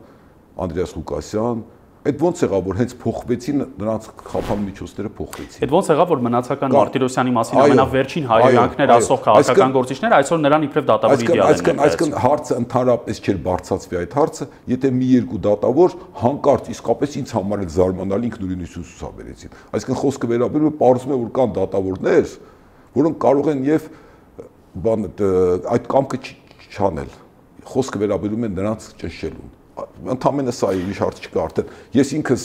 Անդրեաս 0.65 0.93
Ղուկասյան, 0.99 1.63
Այդ 1.99 2.21
ոնց 2.23 2.41
եղավ 2.45 2.61
որ 2.63 2.77
հենց 2.79 2.93
փոխվեցին 3.01 3.61
նրանց 3.75 4.05
խափան 4.29 4.61
միջոցները 4.69 5.09
փոխվեցին։ 5.17 5.63
Այդ 5.65 5.73
ոնց 5.75 5.89
եղավ 5.91 6.11
որ 6.13 6.21
մնացական 6.23 6.71
Մարտիրոսյանի 6.75 7.33
մասին 7.35 7.59
ամենավերջին 7.59 8.29
հայրանքներ 8.29 8.93
ասող 8.95 9.19
քաղաքական 9.25 9.73
գործիչները 9.75 10.19
այսօր 10.19 10.39
նրան 10.45 10.65
իբրև 10.69 10.87
դատավորի 10.89 11.27
դիալ 11.27 11.43
են։ 11.43 11.49
Այսինքն 11.49 11.83
այսինքն 11.89 12.15
հարցը 12.23 12.57
ընդհանրապես 12.63 13.19
չէր 13.19 13.41
բարձացվի 13.49 13.99
այդ 13.99 14.15
հարցը, 14.15 14.47
եթե 14.79 14.93
մի 14.95 15.11
երկու 15.19 15.41
դատավոր 15.49 15.97
հանկարծ 16.23 16.71
իսկապես 16.79 17.19
ինձ 17.19 17.35
համար 17.35 17.63
էլ 17.67 17.71
զարմանալի 17.75 18.29
ինքնուրույնություն 18.31 18.89
ցուցաբերեցին։ 18.95 19.59
Այսինքն 19.75 19.99
խոսքը 19.99 20.31
վերաբերում 20.39 20.71
է 20.71 20.75
պարզում 20.79 21.11
է 21.11 21.19
որ 21.19 21.31
կան 21.35 21.55
դատավորներ, 21.59 22.35
որոնք 22.95 23.21
կարող 23.27 23.53
են 23.59 23.63
եւ 23.69 23.93
բան 24.87 25.07
այդ 25.75 25.93
կամքը 25.99 26.21
չանել։ 26.79 27.15
Խոսքը 27.69 28.05
վերաբերում 28.07 28.45
է 28.47 28.53
նրանց 28.55 28.91
ճնշելուն 29.03 29.58
ընդամենը 30.15 30.55
սա 30.55 30.71
է, 30.75 30.81
իշ 30.93 30.99
հարց 31.03 31.21
չկա 31.25 31.45
արդեն։ 31.45 31.71
Ես 31.99 32.13
ինքս 32.19 32.43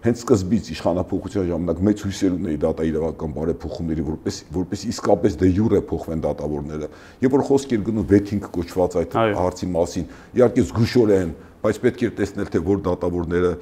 հենց 0.00 0.20
սկզբից 0.22 0.68
իշխանապողության 0.72 1.46
ժամանակ 1.50 1.80
մեծ 1.84 2.02
հույսեր 2.06 2.36
ունեի 2.38 2.58
դատա 2.62 2.84
իրավական 2.88 3.34
բարեփոխումների, 3.36 4.04
որպես 4.06 4.38
որպես 4.54 4.84
իսկապես 4.90 5.36
դե 5.40 5.50
յուրե 5.58 5.80
փոխվեն 5.90 6.22
դատավորները։ 6.24 6.88
Եվ 7.20 7.34
որ 7.36 7.44
խոսք 7.50 7.74
էր 7.76 7.82
գնում 7.90 8.06
վեթինգ 8.14 8.48
կոչված 8.56 8.96
այդ 9.00 9.16
հարցի 9.40 9.68
մասին, 9.76 10.06
իհարկե 10.40 10.64
զգուշորեն, 10.70 11.34
բայց 11.60 11.80
պետք 11.84 12.04
էր 12.08 12.14
տեսնել 12.20 12.50
թե 12.54 12.62
որ 12.70 12.82
դատավորները 12.88 13.52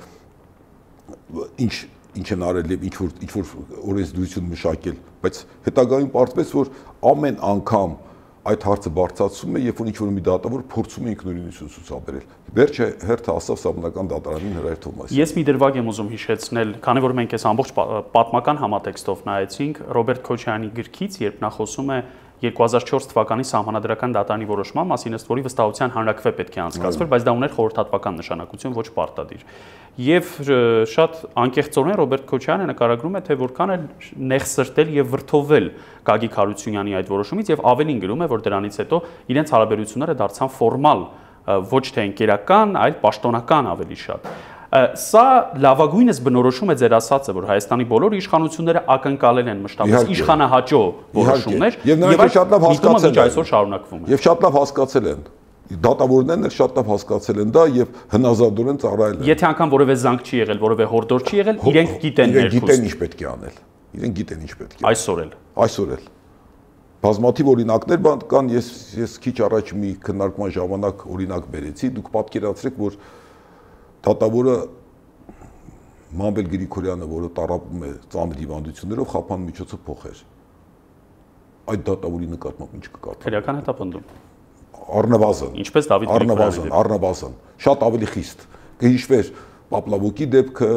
ինչ 1.66 1.74
ինչ 2.18 2.28
են 2.34 2.44
արել 2.48 2.72
եւ 2.72 2.84
ինչ 2.88 2.94
որ 2.98 3.10
ինչ 3.24 3.32
որ 3.34 3.50
օրենսդրություն 3.92 4.46
մշակել, 4.52 4.96
բայց 5.22 5.40
հետագայում 5.66 6.08
պարզվեց 6.14 6.54
որ 6.58 6.70
ամեն 7.10 7.42
անգամ 7.48 7.96
այդ 8.48 8.64
հարցը 8.68 8.90
բարձրացում 8.96 9.56
է, 9.58 9.60
երբ 9.68 9.80
որ 9.82 9.88
ինչ-որ 9.92 10.12
մի 10.16 10.22
դատավոր 10.28 10.62
փորձում 10.72 11.08
է 11.08 11.12
ինքնուրույնություն 11.12 11.72
ցուցաբերել։ 11.74 12.24
Վերջը 12.58 12.86
հերթը 13.08 13.34
ասավ 13.38 13.58
սահմանական 13.62 14.08
դատարանին 14.12 14.56
Հրայր 14.58 14.78
Թոմասին։ 14.84 15.18
Ես 15.18 15.34
մի 15.36 15.44
դրվագ 15.48 15.78
եմ 15.78 15.90
ուզում 15.92 16.08
հիշեցնել, 16.14 16.72
քանի 16.88 17.02
որ 17.04 17.14
մենք 17.18 17.34
այս 17.38 17.44
ամբողջ 17.52 17.72
պատմական 18.16 18.62
համատեքստով 18.62 19.26
նայեցինք 19.28 19.82
Ռոբերտ 19.98 20.22
Քոչյանի 20.28 20.72
գրքից, 20.78 21.20
երբ 21.28 21.44
նա 21.44 21.50
խոսում 21.58 21.92
է 21.92 22.00
2004 22.38 23.08
թվականի 23.10 23.44
սահմանադրական 23.48 24.12
դատարանի 24.14 24.46
որոշման 24.46 24.88
մասին, 24.92 25.16
ըստ 25.18 25.30
որի 25.32 25.42
վստահության 25.48 25.92
հանրակրվե 25.96 26.32
պետք 26.38 26.58
է 26.58 26.60
անցկացվեր, 26.64 27.08
բայց 27.10 27.24
դա 27.26 27.34
ուներ 27.38 27.54
խորհրդատվական 27.56 28.18
նշանակություն, 28.22 28.76
ոչ 28.78 28.86
պարտադիր։ 28.94 29.42
Եվ 29.98 30.28
շատ 30.94 31.16
անկեղծորեն 31.42 31.98
Ռոբերտ 31.98 32.28
Քոչյանը 32.30 32.68
նկարագրում 32.70 33.18
է, 33.18 33.22
թե 33.26 33.36
որքան 33.42 33.72
է 33.74 33.78
նեղսրտել 34.30 34.92
եւ 34.98 35.08
վրթովել 35.18 35.66
Գագիկ 36.06 36.38
Հարությունյանի 36.38 36.94
այդ 37.02 37.10
որոշումից 37.18 37.50
եւ 37.50 37.64
ավելին 37.72 37.98
գրում 38.06 38.22
է, 38.22 38.28
որ 38.30 38.44
դրանից 38.46 38.78
հետո 38.78 39.00
իրենց 39.34 39.52
հարաբերությունները 39.58 40.16
դարձան 40.22 40.52
ֆորմալ, 40.54 41.02
ոչ 41.74 41.84
թե 41.96 42.06
ընկերական, 42.12 42.78
այլ 42.78 42.96
պաշտոնական 43.02 43.72
ավելի 43.74 43.98
շատ։ 44.04 44.30
Սա 44.68 45.24
լավագույնս 45.64 46.18
բնորոշում 46.26 46.72
է 46.72 46.74
ձեր 46.76 46.94
ասածը, 46.98 47.32
որ 47.38 47.44
Հայաստանի 47.48 47.84
բոլոր 47.88 48.16
իշխանությունները 48.18 48.82
ակնկալել 48.94 49.46
են 49.48 49.62
մշտապես 49.64 50.10
իշխանահաճո 50.12 50.80
որոշումներ 51.16 51.78
եւ 51.88 52.02
նրանք 52.02 52.34
շատ 52.36 52.52
լավ 52.52 52.66
հասկացել 52.68 53.08
են 53.08 53.22
այսօր 53.24 53.48
շարունակվում 53.48 54.02
է։ 54.04 54.12
Եվ 54.12 54.22
շատ 54.28 54.44
լավ 54.44 54.58
հասկացել 54.58 55.08
են 55.08 55.22
դատավորներն 55.88 56.48
էլ 56.48 56.52
շատ 56.58 56.76
լավ 56.78 56.92
հասկացել 56.92 57.40
են 57.44 57.50
դա 57.56 57.64
եւ 57.78 57.96
հնազանդորեն 58.12 58.78
ծառայել 58.84 59.16
են։ 59.18 59.26
Եթե 59.28 59.48
անգամ 59.48 59.72
որևէ 59.72 59.96
զանգ 60.04 60.28
չի 60.28 60.38
եղել, 60.38 60.60
որևէ 60.68 60.86
հորդոր 60.92 61.24
չի 61.28 61.36
եղել, 61.38 61.58
իրենք 61.68 61.92
գիտեն 62.04 62.32
ներքուստ։ 62.36 62.56
Իրենք 62.58 62.68
գիտեն 62.68 62.86
ինչ 62.88 62.94
պետք 63.02 63.18
է 63.18 63.28
անել։ 63.28 63.58
Իրենք 63.98 64.16
գիտեն 64.18 64.40
ինչ 64.48 64.52
պետք 64.58 64.78
է։ 64.78 64.86
Այսօր 64.88 65.20
էլ։ 65.24 65.34
Այսօր 65.68 65.92
էլ։ 65.98 66.06
Բազմաթիվ 66.98 67.48
օրինակներ 67.52 68.00
կան, 68.32 68.48
ես 68.56 68.68
ես 68.98 69.12
քիչ 69.22 69.36
առաջ 69.48 69.68
մի 69.78 69.90
քննարկման 70.02 70.54
ժամանակ 70.56 71.04
օրինակ 71.14 71.44
բերեցի, 71.52 71.90
դուք 71.94 72.08
պատկերացրեք, 72.16 72.80
որ 72.88 72.96
դատավորը 74.06 74.56
Մամբել 76.18 76.46
Գրիգորյանը, 76.54 77.06
որը 77.08 77.28
տարապում 77.36 77.82
է 77.84 77.90
ծանր 78.14 78.38
հիվանդություններով, 78.42 79.08
խափան 79.12 79.42
միջոցը 79.48 79.78
փոխեր։ 79.88 80.22
Այդ 81.68 81.82
դատավորի 81.88 82.28
նկատմամբ 82.32 82.78
ինչ 82.78 82.86
կկարդա։ 82.94 83.24
Քրեական 83.28 83.58
հետապնդում 83.60 84.06
առնվազն 84.88 85.58
ինչպես 85.62 85.88
Դավիթ 85.90 86.12
առնվազն 86.14 86.72
առնվազն 86.78 87.34
շատ 87.64 87.84
ավելի 87.88 88.08
խիստ 88.14 88.46
կհիշվեր 88.80 89.30
Պապլավոկի 89.74 90.28
դեպքը 90.32 90.70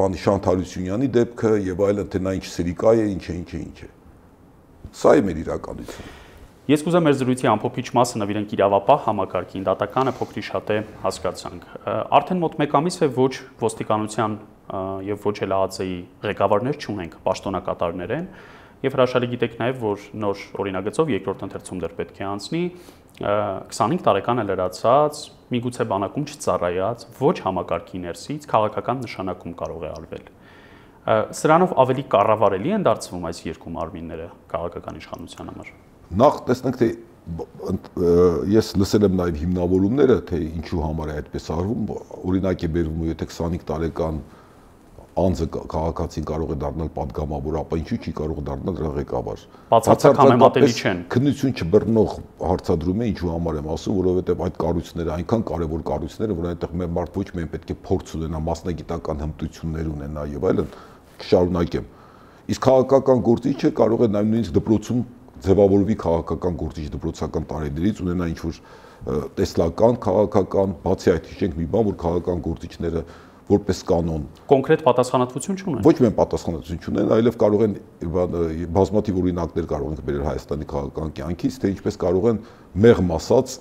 բանի 0.00 0.22
Շանթալյուսյանի 0.22 1.10
դեպքը 1.18 1.52
եւ 1.68 1.84
այլն 1.90 2.10
թե 2.14 2.22
նա 2.24 2.34
ինչ 2.40 2.46
սերիկա 2.54 2.96
է 3.02 3.06
ինչ 3.12 3.24
է 3.28 3.36
ինչ 3.42 3.50
է 3.52 3.62
ինչ 3.66 3.78
է 3.84 3.90
սա 5.02 5.16
է 5.20 5.24
մեր 5.28 5.42
իրականությունը 5.44 6.21
Ես 6.70 6.84
կուզեմ 6.86 7.02
մեր 7.08 7.14
զրույցի 7.18 7.48
ամփոփիչ 7.50 7.84
մասը 7.96 8.18
նվիրենք 8.22 8.52
իրավապահ 8.54 9.00
համակարգին, 9.08 9.62
դատականը 9.66 10.12
փոքրի 10.14 10.42
շատ 10.46 10.68
է 10.70 10.76
հասկացանք։ 11.02 11.64
Արդեն 12.18 12.42
մոտ 12.42 12.54
1 12.62 12.76
ամիս 12.78 12.98
է 13.02 13.08
ոչ 13.16 13.32
ոստիկանության 13.62 14.36
եւ 15.08 15.26
ոչ 15.26 15.36
էլ 15.42 15.54
ԱԱՑ-ի 15.58 15.96
ղեկավարներ 16.22 16.78
չունենք, 16.78 17.16
պաշտոնակատարներ 17.26 18.14
են, 18.14 18.28
Եվ 18.82 18.96
հրաշալի 18.96 19.26
գիտեք 19.30 19.52
նաև, 19.60 19.76
որ 19.78 20.06
նոր 20.22 20.40
օրինագծով 20.58 21.10
երկրորդ 21.12 21.42
ընթերցում 21.46 21.82
դեռ 21.82 21.92
պետք 22.00 22.16
է 22.18 22.24
անցնի 22.26 22.62
25 23.22 24.02
տարեկան 24.08 24.42
է 24.42 24.44
լրացած, 24.48 25.20
միգուցե 25.54 25.86
բանակում 25.92 26.26
չծառայած, 26.32 27.06
ոչ 27.20 27.36
համակարգի 27.46 28.02
ներսից 28.08 28.50
քաղաքական 28.50 29.06
նշանակում 29.06 29.56
կարող 29.62 29.86
է 29.86 29.92
արվել։ 30.00 30.28
Սրանով 31.38 31.78
ավելի 31.86 32.06
կառավարելի 32.16 32.76
են 32.80 32.90
դարձվում 32.90 33.30
այս 33.30 33.46
երկու 33.52 33.74
մարմինները 33.78 34.28
քաղաքական 34.50 35.02
իշխանության 35.02 35.54
համար 35.54 35.74
նախ 36.20 36.38
տեսնենք 36.48 36.78
թե 36.82 36.88
ես 38.50 38.72
լսել 38.82 39.06
եմ 39.06 39.18
նաև 39.20 39.36
հիմնավորումները, 39.42 40.16
թե 40.26 40.38
ինչու 40.58 40.80
համար 40.82 41.10
է 41.12 41.18
այդպես 41.20 41.44
արվում, 41.54 41.90
օրինակ 42.32 42.64
է 42.66 42.70
բերվում, 42.76 43.04
եթե 43.12 43.28
25 43.30 43.66
տարեկան 43.68 44.18
անձը 45.22 45.46
քաղաքացին 45.52 46.26
կարող 46.28 46.52
է 46.54 46.56
դառնալ 46.62 46.90
падգամավոր, 46.96 47.56
ապա 47.62 47.78
ինչու՞ 47.82 47.98
չի 48.00 48.12
կարող 48.16 48.38
դառնալ 48.48 48.78
ղեկավար։ 48.96 49.42
Բացարձակ 49.72 50.20
համեմատելի 50.22 50.76
չեն։ 50.82 51.02
Քննություն 51.12 51.56
չբռնող 51.62 52.14
հարցադրում 52.42 53.02
է, 53.02 53.08
ինչու 53.12 53.32
համար 53.32 53.58
եմ 53.60 53.68
ասում, 53.76 53.98
որովհետև 54.00 54.44
այդ 54.46 54.60
կառույցները 54.62 55.12
այնքան 55.12 55.44
կարևոր 55.52 55.84
կառույցներ, 55.92 56.32
որ 56.40 56.48
այնտեղ 56.52 56.76
մեր 56.80 56.92
մարդ 56.96 57.18
ոչ 57.20 57.26
միայն 57.36 57.50
պետք 57.52 57.72
է 57.72 57.76
փորձ 57.92 58.14
ունենա, 58.16 58.40
մասնագիտական 58.48 59.22
հմտություններ 59.22 59.90
ունենա 59.92 60.24
եւ 60.32 60.46
այլն, 60.48 60.72
շարունակեմ։ 61.28 61.90
Իսկ 62.52 62.64
քաղաքական 62.66 63.20
գործիչը 63.28 63.70
կարող 63.78 64.00
է 64.02 64.08
նաև 64.16 64.32
նույնիսկ 64.32 64.56
դպրոցում 64.56 65.04
ձևավորվի 65.46 65.96
քաղաքական 66.02 66.56
գործիչ 66.62 66.86
դպրոցական 66.94 67.46
տարիներից 67.50 68.00
ունենա 68.04 68.28
ինչ 68.32 68.40
որ 68.42 68.62
տեսլական, 69.36 69.98
քաղաքական, 70.02 70.74
բացի 70.84 71.12
այդ 71.12 71.28
հիշենք 71.32 71.56
մի 71.58 71.66
բան, 71.72 71.86
որ 71.90 71.96
քաղաքական 72.02 72.42
գործիչները 72.46 73.02
որպես 73.52 73.80
կանոն։ 73.88 74.26
Կոնկրետ 74.52 74.84
պատասխանատվություն 74.86 75.58
չունեն։ 75.58 75.82
Ոչ 75.82 75.94
միայն 75.98 76.14
պատասխանատվություն 76.20 76.80
չունեն, 76.86 77.10
այլև 77.16 77.38
կարող 77.42 77.64
են 77.66 77.74
բազմաթիվ 78.76 79.18
օրինակներ 79.22 79.66
կարող 79.72 79.92
են 79.92 80.06
բերել 80.06 80.26
Հայաստանի 80.28 80.68
քաղաքական 80.72 81.12
կյանքից, 81.18 81.58
թե 81.62 81.72
ինչպես 81.72 81.98
կարող 82.02 82.28
են 82.32 82.40
մեղմ 82.86 83.12
ասած 83.18 83.56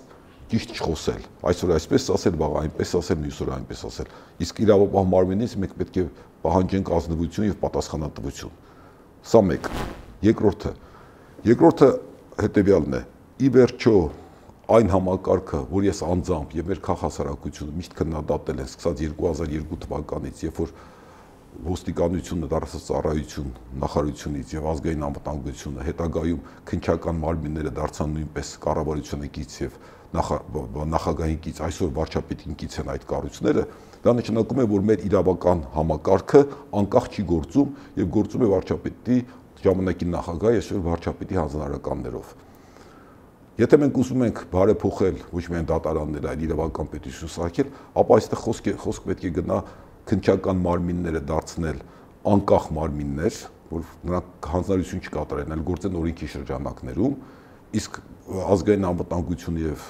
ճիշտ 0.52 0.74
չխոսել։ 0.78 1.26
Այսօր 1.48 1.74
այսպես 1.78 2.08
ասել, 2.12 2.38
վաղ 2.42 2.56
այնպես 2.62 2.94
ասել, 3.02 3.20
մյուս 3.26 3.38
օր 3.42 3.52
այնպես 3.56 3.84
ասել։ 3.88 4.10
Իսկ 4.46 4.62
իրավապահ 4.66 5.06
մարմինից 5.12 5.54
մենք 5.64 5.76
պետք 5.82 6.00
է 6.02 6.06
պահանջենք 6.46 6.92
ազնվություն 6.98 7.48
եւ 7.48 7.56
պատասխանատվություն։ 7.62 8.58
Սա 9.32 9.42
մեկ։ 9.48 9.70
Երկրորդը։ 10.28 10.74
Երկրորդը 11.42 11.88
հետեւյալն 12.38 12.94
է։ 12.94 12.98
Ի 13.42 13.48
վերջո 13.56 13.94
այն 14.78 14.92
համակարգը, 14.94 15.62
որ 15.72 15.86
ես 15.88 16.02
անձամբ 16.06 16.52
եւ 16.54 16.68
մեր 16.70 16.82
քաղաքասարակությունը 16.86 17.74
միշտ 17.80 17.96
քննադատել 17.98 18.62
են 18.62 18.70
սկսած 18.70 19.02
2002 19.02 19.80
թվականից, 19.86 20.44
երբ 20.46 20.62
որ 20.62 20.76
ոստիկանությունը 21.72 22.50
դարձած 22.52 22.86
ծառայություն 22.92 23.50
նախարարությունից 23.82 24.54
եւ 24.54 24.70
ազգային 24.72 25.08
անվտանգությունը 25.10 25.88
հետագայում 25.90 26.46
քնչական 26.70 27.20
մարմինները 27.26 27.74
դարձան 27.82 28.16
նույնպես 28.22 28.54
կառավարությունը 28.62 29.32
կից 29.42 29.58
եւ 29.66 29.82
նախագահին 30.12 31.42
կից 31.42 31.60
այսօր 31.66 31.92
վարչապետին 31.98 32.58
կից 32.62 32.80
են 32.82 32.90
այդ 32.92 33.06
կառույցները 33.12 33.66
դա 34.02 34.14
նշանակում 34.18 34.62
է 34.62 34.66
որ 34.72 34.88
մեր 34.90 35.06
իրավական 35.08 35.62
համակարգը 35.76 36.42
անկախ 36.82 37.06
չի 37.12 37.24
գործում 37.32 37.76
եւ 38.02 38.10
գործում 38.18 38.44
է 38.44 38.50
վարչապետի 38.52 39.18
ժամանակի 39.66 40.08
նախագահի 40.12 40.62
այսօր 40.62 40.82
վարչապետի 40.88 41.40
հանձնարարականներով 41.42 42.34
Եթե 43.62 43.78
մենք 43.78 43.98
ուզում 44.02 44.22
ենք 44.26 44.40
բարեփոխել 44.50 45.18
ոչ 45.36 45.42
միայն 45.52 45.66
դատարաններ, 45.70 46.28
այլ 46.32 46.44
իրավական 46.48 46.88
պետություն 46.92 47.32
սարքել, 47.34 47.68
ապա 48.00 48.16
այստեղ 48.16 48.40
խոսք 48.42 48.70
է, 48.72 48.74
խոսք 48.82 49.10
պետք 49.10 49.26
է 49.28 49.32
գնա 49.38 49.58
քնչական 50.08 50.62
մարմինները 50.66 51.22
դարձնել 51.30 51.82
անկախ 52.32 52.66
մարմիններ, 52.78 53.38
որ 53.72 53.84
նրանք 54.08 54.50
հանձնարարություն 54.56 55.04
չկատարեն, 55.04 55.52
այլ 55.52 55.66
գործեն 55.68 56.00
օրենքի 56.02 56.30
շրջանակներում, 56.32 57.20
իսկ 57.82 58.00
ազգային 58.56 58.88
անվտանգություն 58.92 59.60
եւ 59.62 59.86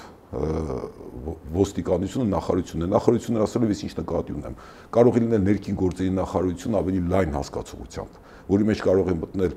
ոստիկանությունը 1.61 2.27
նախարարությունն 2.31 2.85
է 2.87 2.91
նախարարությունը 2.91 3.41
ասելով 3.45 3.71
ես 3.73 3.81
ինչ 3.87 3.93
նկատի 3.99 4.35
ունեմ 4.37 4.53
կարող 4.95 5.17
է 5.17 5.23
լինել 5.25 5.41
ներքին 5.47 5.79
գործերի 5.81 6.13
նախարարություն 6.17 6.77
ավելի 6.79 7.01
լայն 7.11 7.35
հասկացողությամբ 7.35 8.19
որի 8.51 8.67
մեջ 8.71 8.83
կարող 8.87 9.11
է 9.11 9.15
մտնել 9.21 9.55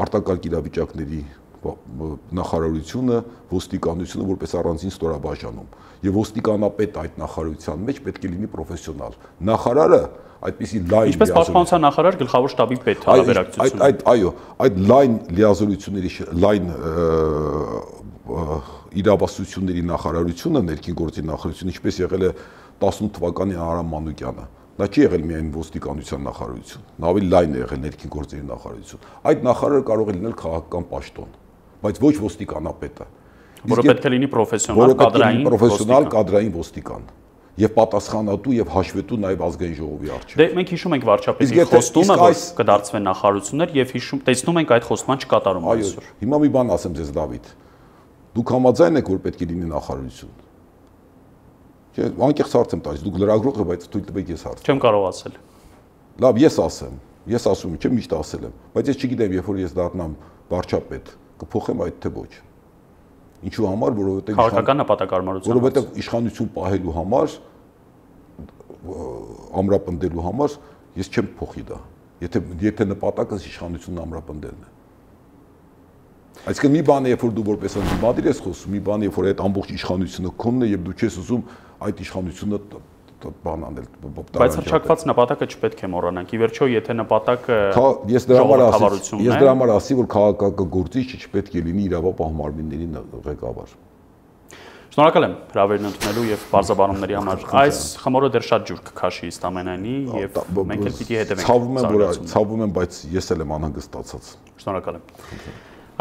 արտակարգ 0.00 0.48
իրավիճակների 0.50 1.20
նախարարությունը, 1.60 3.16
ոստիկանությունը 3.50 4.26
որպես 4.30 4.54
առանձին 4.60 4.92
ստորաբաժանում։ 4.94 5.66
Եվ 6.06 6.14
ոստիկանապետ 6.16 6.98
այդ 7.02 7.18
նախարարության 7.20 7.82
մեջ 7.90 7.98
պետք 8.06 8.22
է 8.24 8.30
լինի 8.32 8.48
պրոֆեսիոնալ։ 8.54 9.16
Նախարարը 9.50 10.00
այդպիսի 10.40 10.80
լայն 10.88 11.10
Ինչպես 11.10 11.32
պաշտպանության 11.36 11.84
նախարար 11.84 12.16
գլխավոր 12.20 12.52
շտաբի 12.54 12.78
պետ 12.86 13.04
հարաբերակցություն։ 13.10 13.64
Այդ 13.66 13.82
այդ 13.90 14.04
այո, 14.14 14.30
այդ 14.64 14.78
լայն 14.90 15.18
լիազորությունների 15.36 16.12
լայն 16.44 16.70
իրավասությունների 19.00 19.82
նախարարությունը, 19.90 20.62
ներքին 20.70 20.96
գործի 21.00 21.24
նախարարությունը, 21.28 21.74
ինչպես 21.76 22.00
եղել 22.00 22.24
է 22.24 22.32
18 22.80 23.12
թվականի 23.20 23.60
Արամ 23.60 23.92
Մանուկյանը, 23.92 24.44
Դա 24.78 24.86
չի 24.90 25.02
եղել 25.04 25.24
միայն 25.28 25.48
ոստիկանության 25.56 26.22
նախարարություն, 26.30 26.84
նա 27.02 27.10
ավելի 27.10 27.30
լայն 27.34 27.56
է 27.56 27.60
եղել 27.60 27.80
ներքին 27.84 28.12
գործերի 28.14 28.44
նախարարություն։ 28.50 29.06
Այդ 29.30 29.46
նախարարը 29.50 29.84
կարող 29.90 30.10
է 30.10 30.14
լինել 30.20 30.36
քաղաքական 30.40 30.86
պաշտոն 30.94 31.32
բայց 31.80 32.00
ոչ 32.00 32.14
ոստիկանապետը։ 32.20 33.06
Որը 33.70 33.84
պետք 33.88 34.04
է 34.04 34.10
լինի 34.14 34.28
պրոֆեսիոնալ 34.34 34.92
կադրային 35.00 35.46
պրոֆեսիոնալ 35.48 36.06
կադրային 36.14 36.52
ոստիկան 36.56 37.08
եւ 37.60 37.72
պատասխանատու 37.76 38.54
եւ 38.56 38.68
հաշվետու 38.72 39.18
նաեւ 39.20 39.42
ազգային 39.46 39.74
ժողովի 39.80 40.12
առջեւ։ 40.16 40.40
Դե 40.40 40.46
մենք 40.56 40.70
հիշում 40.74 40.94
ենք 40.96 41.06
վարչապետի 41.10 41.64
խոստումը, 41.70 42.16
որ 42.20 42.36
կդարձվեն 42.60 43.04
նախարարություններ 43.10 43.74
եւ 43.80 43.92
հիշում 43.96 44.22
տեսնում 44.30 44.60
ենք 44.60 44.72
այդ 44.76 44.86
խոստման 44.90 45.24
չկատարումը 45.24 45.74
այսօր։ 45.74 46.08
Հիմա 46.20 46.40
մի 46.40 46.50
բան 46.56 46.72
ասեմ 46.76 46.94
ձեզ 47.00 47.10
Դավիթ։ 47.20 47.50
Դուք 48.30 48.54
համաձայն 48.54 49.00
եք, 49.00 49.10
որ 49.10 49.20
պետք 49.26 49.40
է 49.44 49.50
լինի 49.50 49.68
նախարարություն։ 49.74 50.49
անկեղծ 51.98 52.52
հարց 52.54 52.74
եմ 52.76 52.82
տալիս, 52.86 53.04
դուք 53.06 53.16
լրագրող 53.20 53.60
եք, 53.60 53.68
բայց 53.70 53.86
թույլ 53.90 54.04
տվեք 54.10 54.30
ես 54.30 54.44
հարց։ 54.46 54.62
Չեմ 54.70 54.80
կարող 54.84 55.06
ասել։ 55.10 55.38
Լավ, 56.20 56.40
ես 56.40 56.58
ասեմ։ 56.64 56.94
Ես 57.30 57.46
ասում 57.50 57.74
եմ, 57.74 57.80
չէ, 57.80 57.90
միշտ 57.96 58.14
ասել 58.16 58.46
եմ, 58.48 58.54
բայց 58.74 58.90
ես 58.90 59.00
չգիտեմ, 59.00 59.34
երբ 59.36 59.48
որ 59.50 59.58
ես 59.60 59.74
դառնամ 59.76 60.14
վարչապետ, 60.50 61.10
կփոխեմ 61.40 61.82
այդ 61.84 61.98
թե 62.00 62.12
ոչ։ 62.16 62.32
Ինչու 63.40 63.68
համար, 63.70 63.94
որովհետև 64.00 64.38
քաղաքական 64.40 64.80
նպատակարարություն, 64.80 65.50
որովհետև 65.50 66.00
իշխանություն 66.00 66.50
պահելու 66.56 66.96
համար 66.96 67.36
ամրապնդելու 69.60 70.26
համար 70.26 70.56
ես 71.00 71.10
չեմ 71.14 71.30
փոխի 71.40 71.64
դա։ 71.70 71.78
Եթե 72.20 72.42
եթե 72.64 72.86
նպատակս 72.90 73.48
իշխանությունն 73.50 74.02
ամրապնդելն 74.04 74.60
է։ 74.60 74.78
Այսինքն 76.50 76.72
մի 76.72 76.82
բան 76.88 77.06
է, 77.06 77.10
երբ 77.14 77.24
որ 77.24 77.32
դու 77.36 77.44
որպես 77.50 77.74
ընդդիմադիր 77.80 78.28
ես 78.30 78.38
խոսում, 78.44 78.74
մի 78.74 78.80
բան 78.86 79.00
է, 79.00 79.08
երբ 79.08 79.16
որ 79.20 79.26
այդ 79.30 79.40
ամբողջ 79.44 79.72
իշխանությունը 79.76 80.30
քոնն 80.40 80.64
է 80.64 80.68
եւ 80.70 80.84
դու 80.86 80.94
չես 81.00 81.18
ուզում 81.20 81.42
այդ 81.86 82.02
իշխանությունը 82.04 82.60
բան 83.20 83.64
անել 83.68 83.86
բայց 84.36 84.56
հրճակված 84.60 85.04
նպատակը 85.10 85.48
չպետք 85.52 85.82
է 85.84 85.90
մոռանանք 85.92 86.32
ի 86.32 86.40
վերջո 86.40 86.68
եթե 86.72 86.96
նպատակը 87.00 87.58
ես 88.14 88.26
դրա 88.30 88.46
համար 88.46 88.64
ասի 88.70 89.20
ես 89.26 89.36
դրա 89.42 89.52
համար 89.52 89.72
ասի 89.76 89.96
որ 90.00 90.08
քաղաքական 90.14 90.70
գործիչը 90.76 91.20
չպետք 91.26 91.60
է 91.60 91.64
լինի 91.68 91.86
իրավապահ 91.90 92.34
մարմինների 92.40 92.88
ղեկավար 93.28 93.78
Շնորհակալ 94.90 95.24
եմ 95.24 95.34
հրավերն 95.52 95.86
ընդունելու 95.86 96.22
եւ 96.26 96.44
բարձաբանումների 96.50 97.14
համար։ 97.14 97.42
Այս 97.60 97.76
խմորը 98.02 98.30
դեռ 98.34 98.44
շատ 98.48 98.64
ջուր 98.70 98.80
կքաշի 98.88 99.28
ըստ 99.30 99.44
ամենայնի 99.46 99.92
եւ 100.18 100.40
մենք 100.70 100.88
էլ 100.90 100.96
պիտի 100.98 101.18
հետևենք։ 101.20 101.46
Ցավում 101.46 101.78
եմ, 101.78 101.86
որ 101.94 102.18
ցավում 102.32 102.64
եմ, 102.66 102.72
բայց 102.80 102.98
ես 103.14 103.30
էլ 103.30 103.44
եմ 103.44 103.54
անհանգստացած։ 103.54 104.32
Շնորհակալ 104.64 104.98
եմ։ 104.98 105.04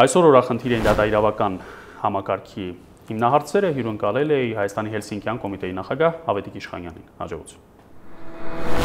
Այսօր 0.10 0.30
օրախնդիր 0.32 0.76
են 0.80 0.90
դատա 0.90 1.06
իրավական 1.12 1.60
համակարգի 2.02 2.68
Հիմնահարցերը 3.10 3.70
հյուրընկալել 3.78 4.34
է 4.36 4.38
Հայաստանի 4.60 4.94
Հելսինկյան 4.94 5.40
կոմիտեի 5.46 5.74
նախագահ 5.80 6.20
Ավետիք 6.30 6.60
Իշխանյանին։ 6.62 7.10
Հաջողություն։ 7.24 8.79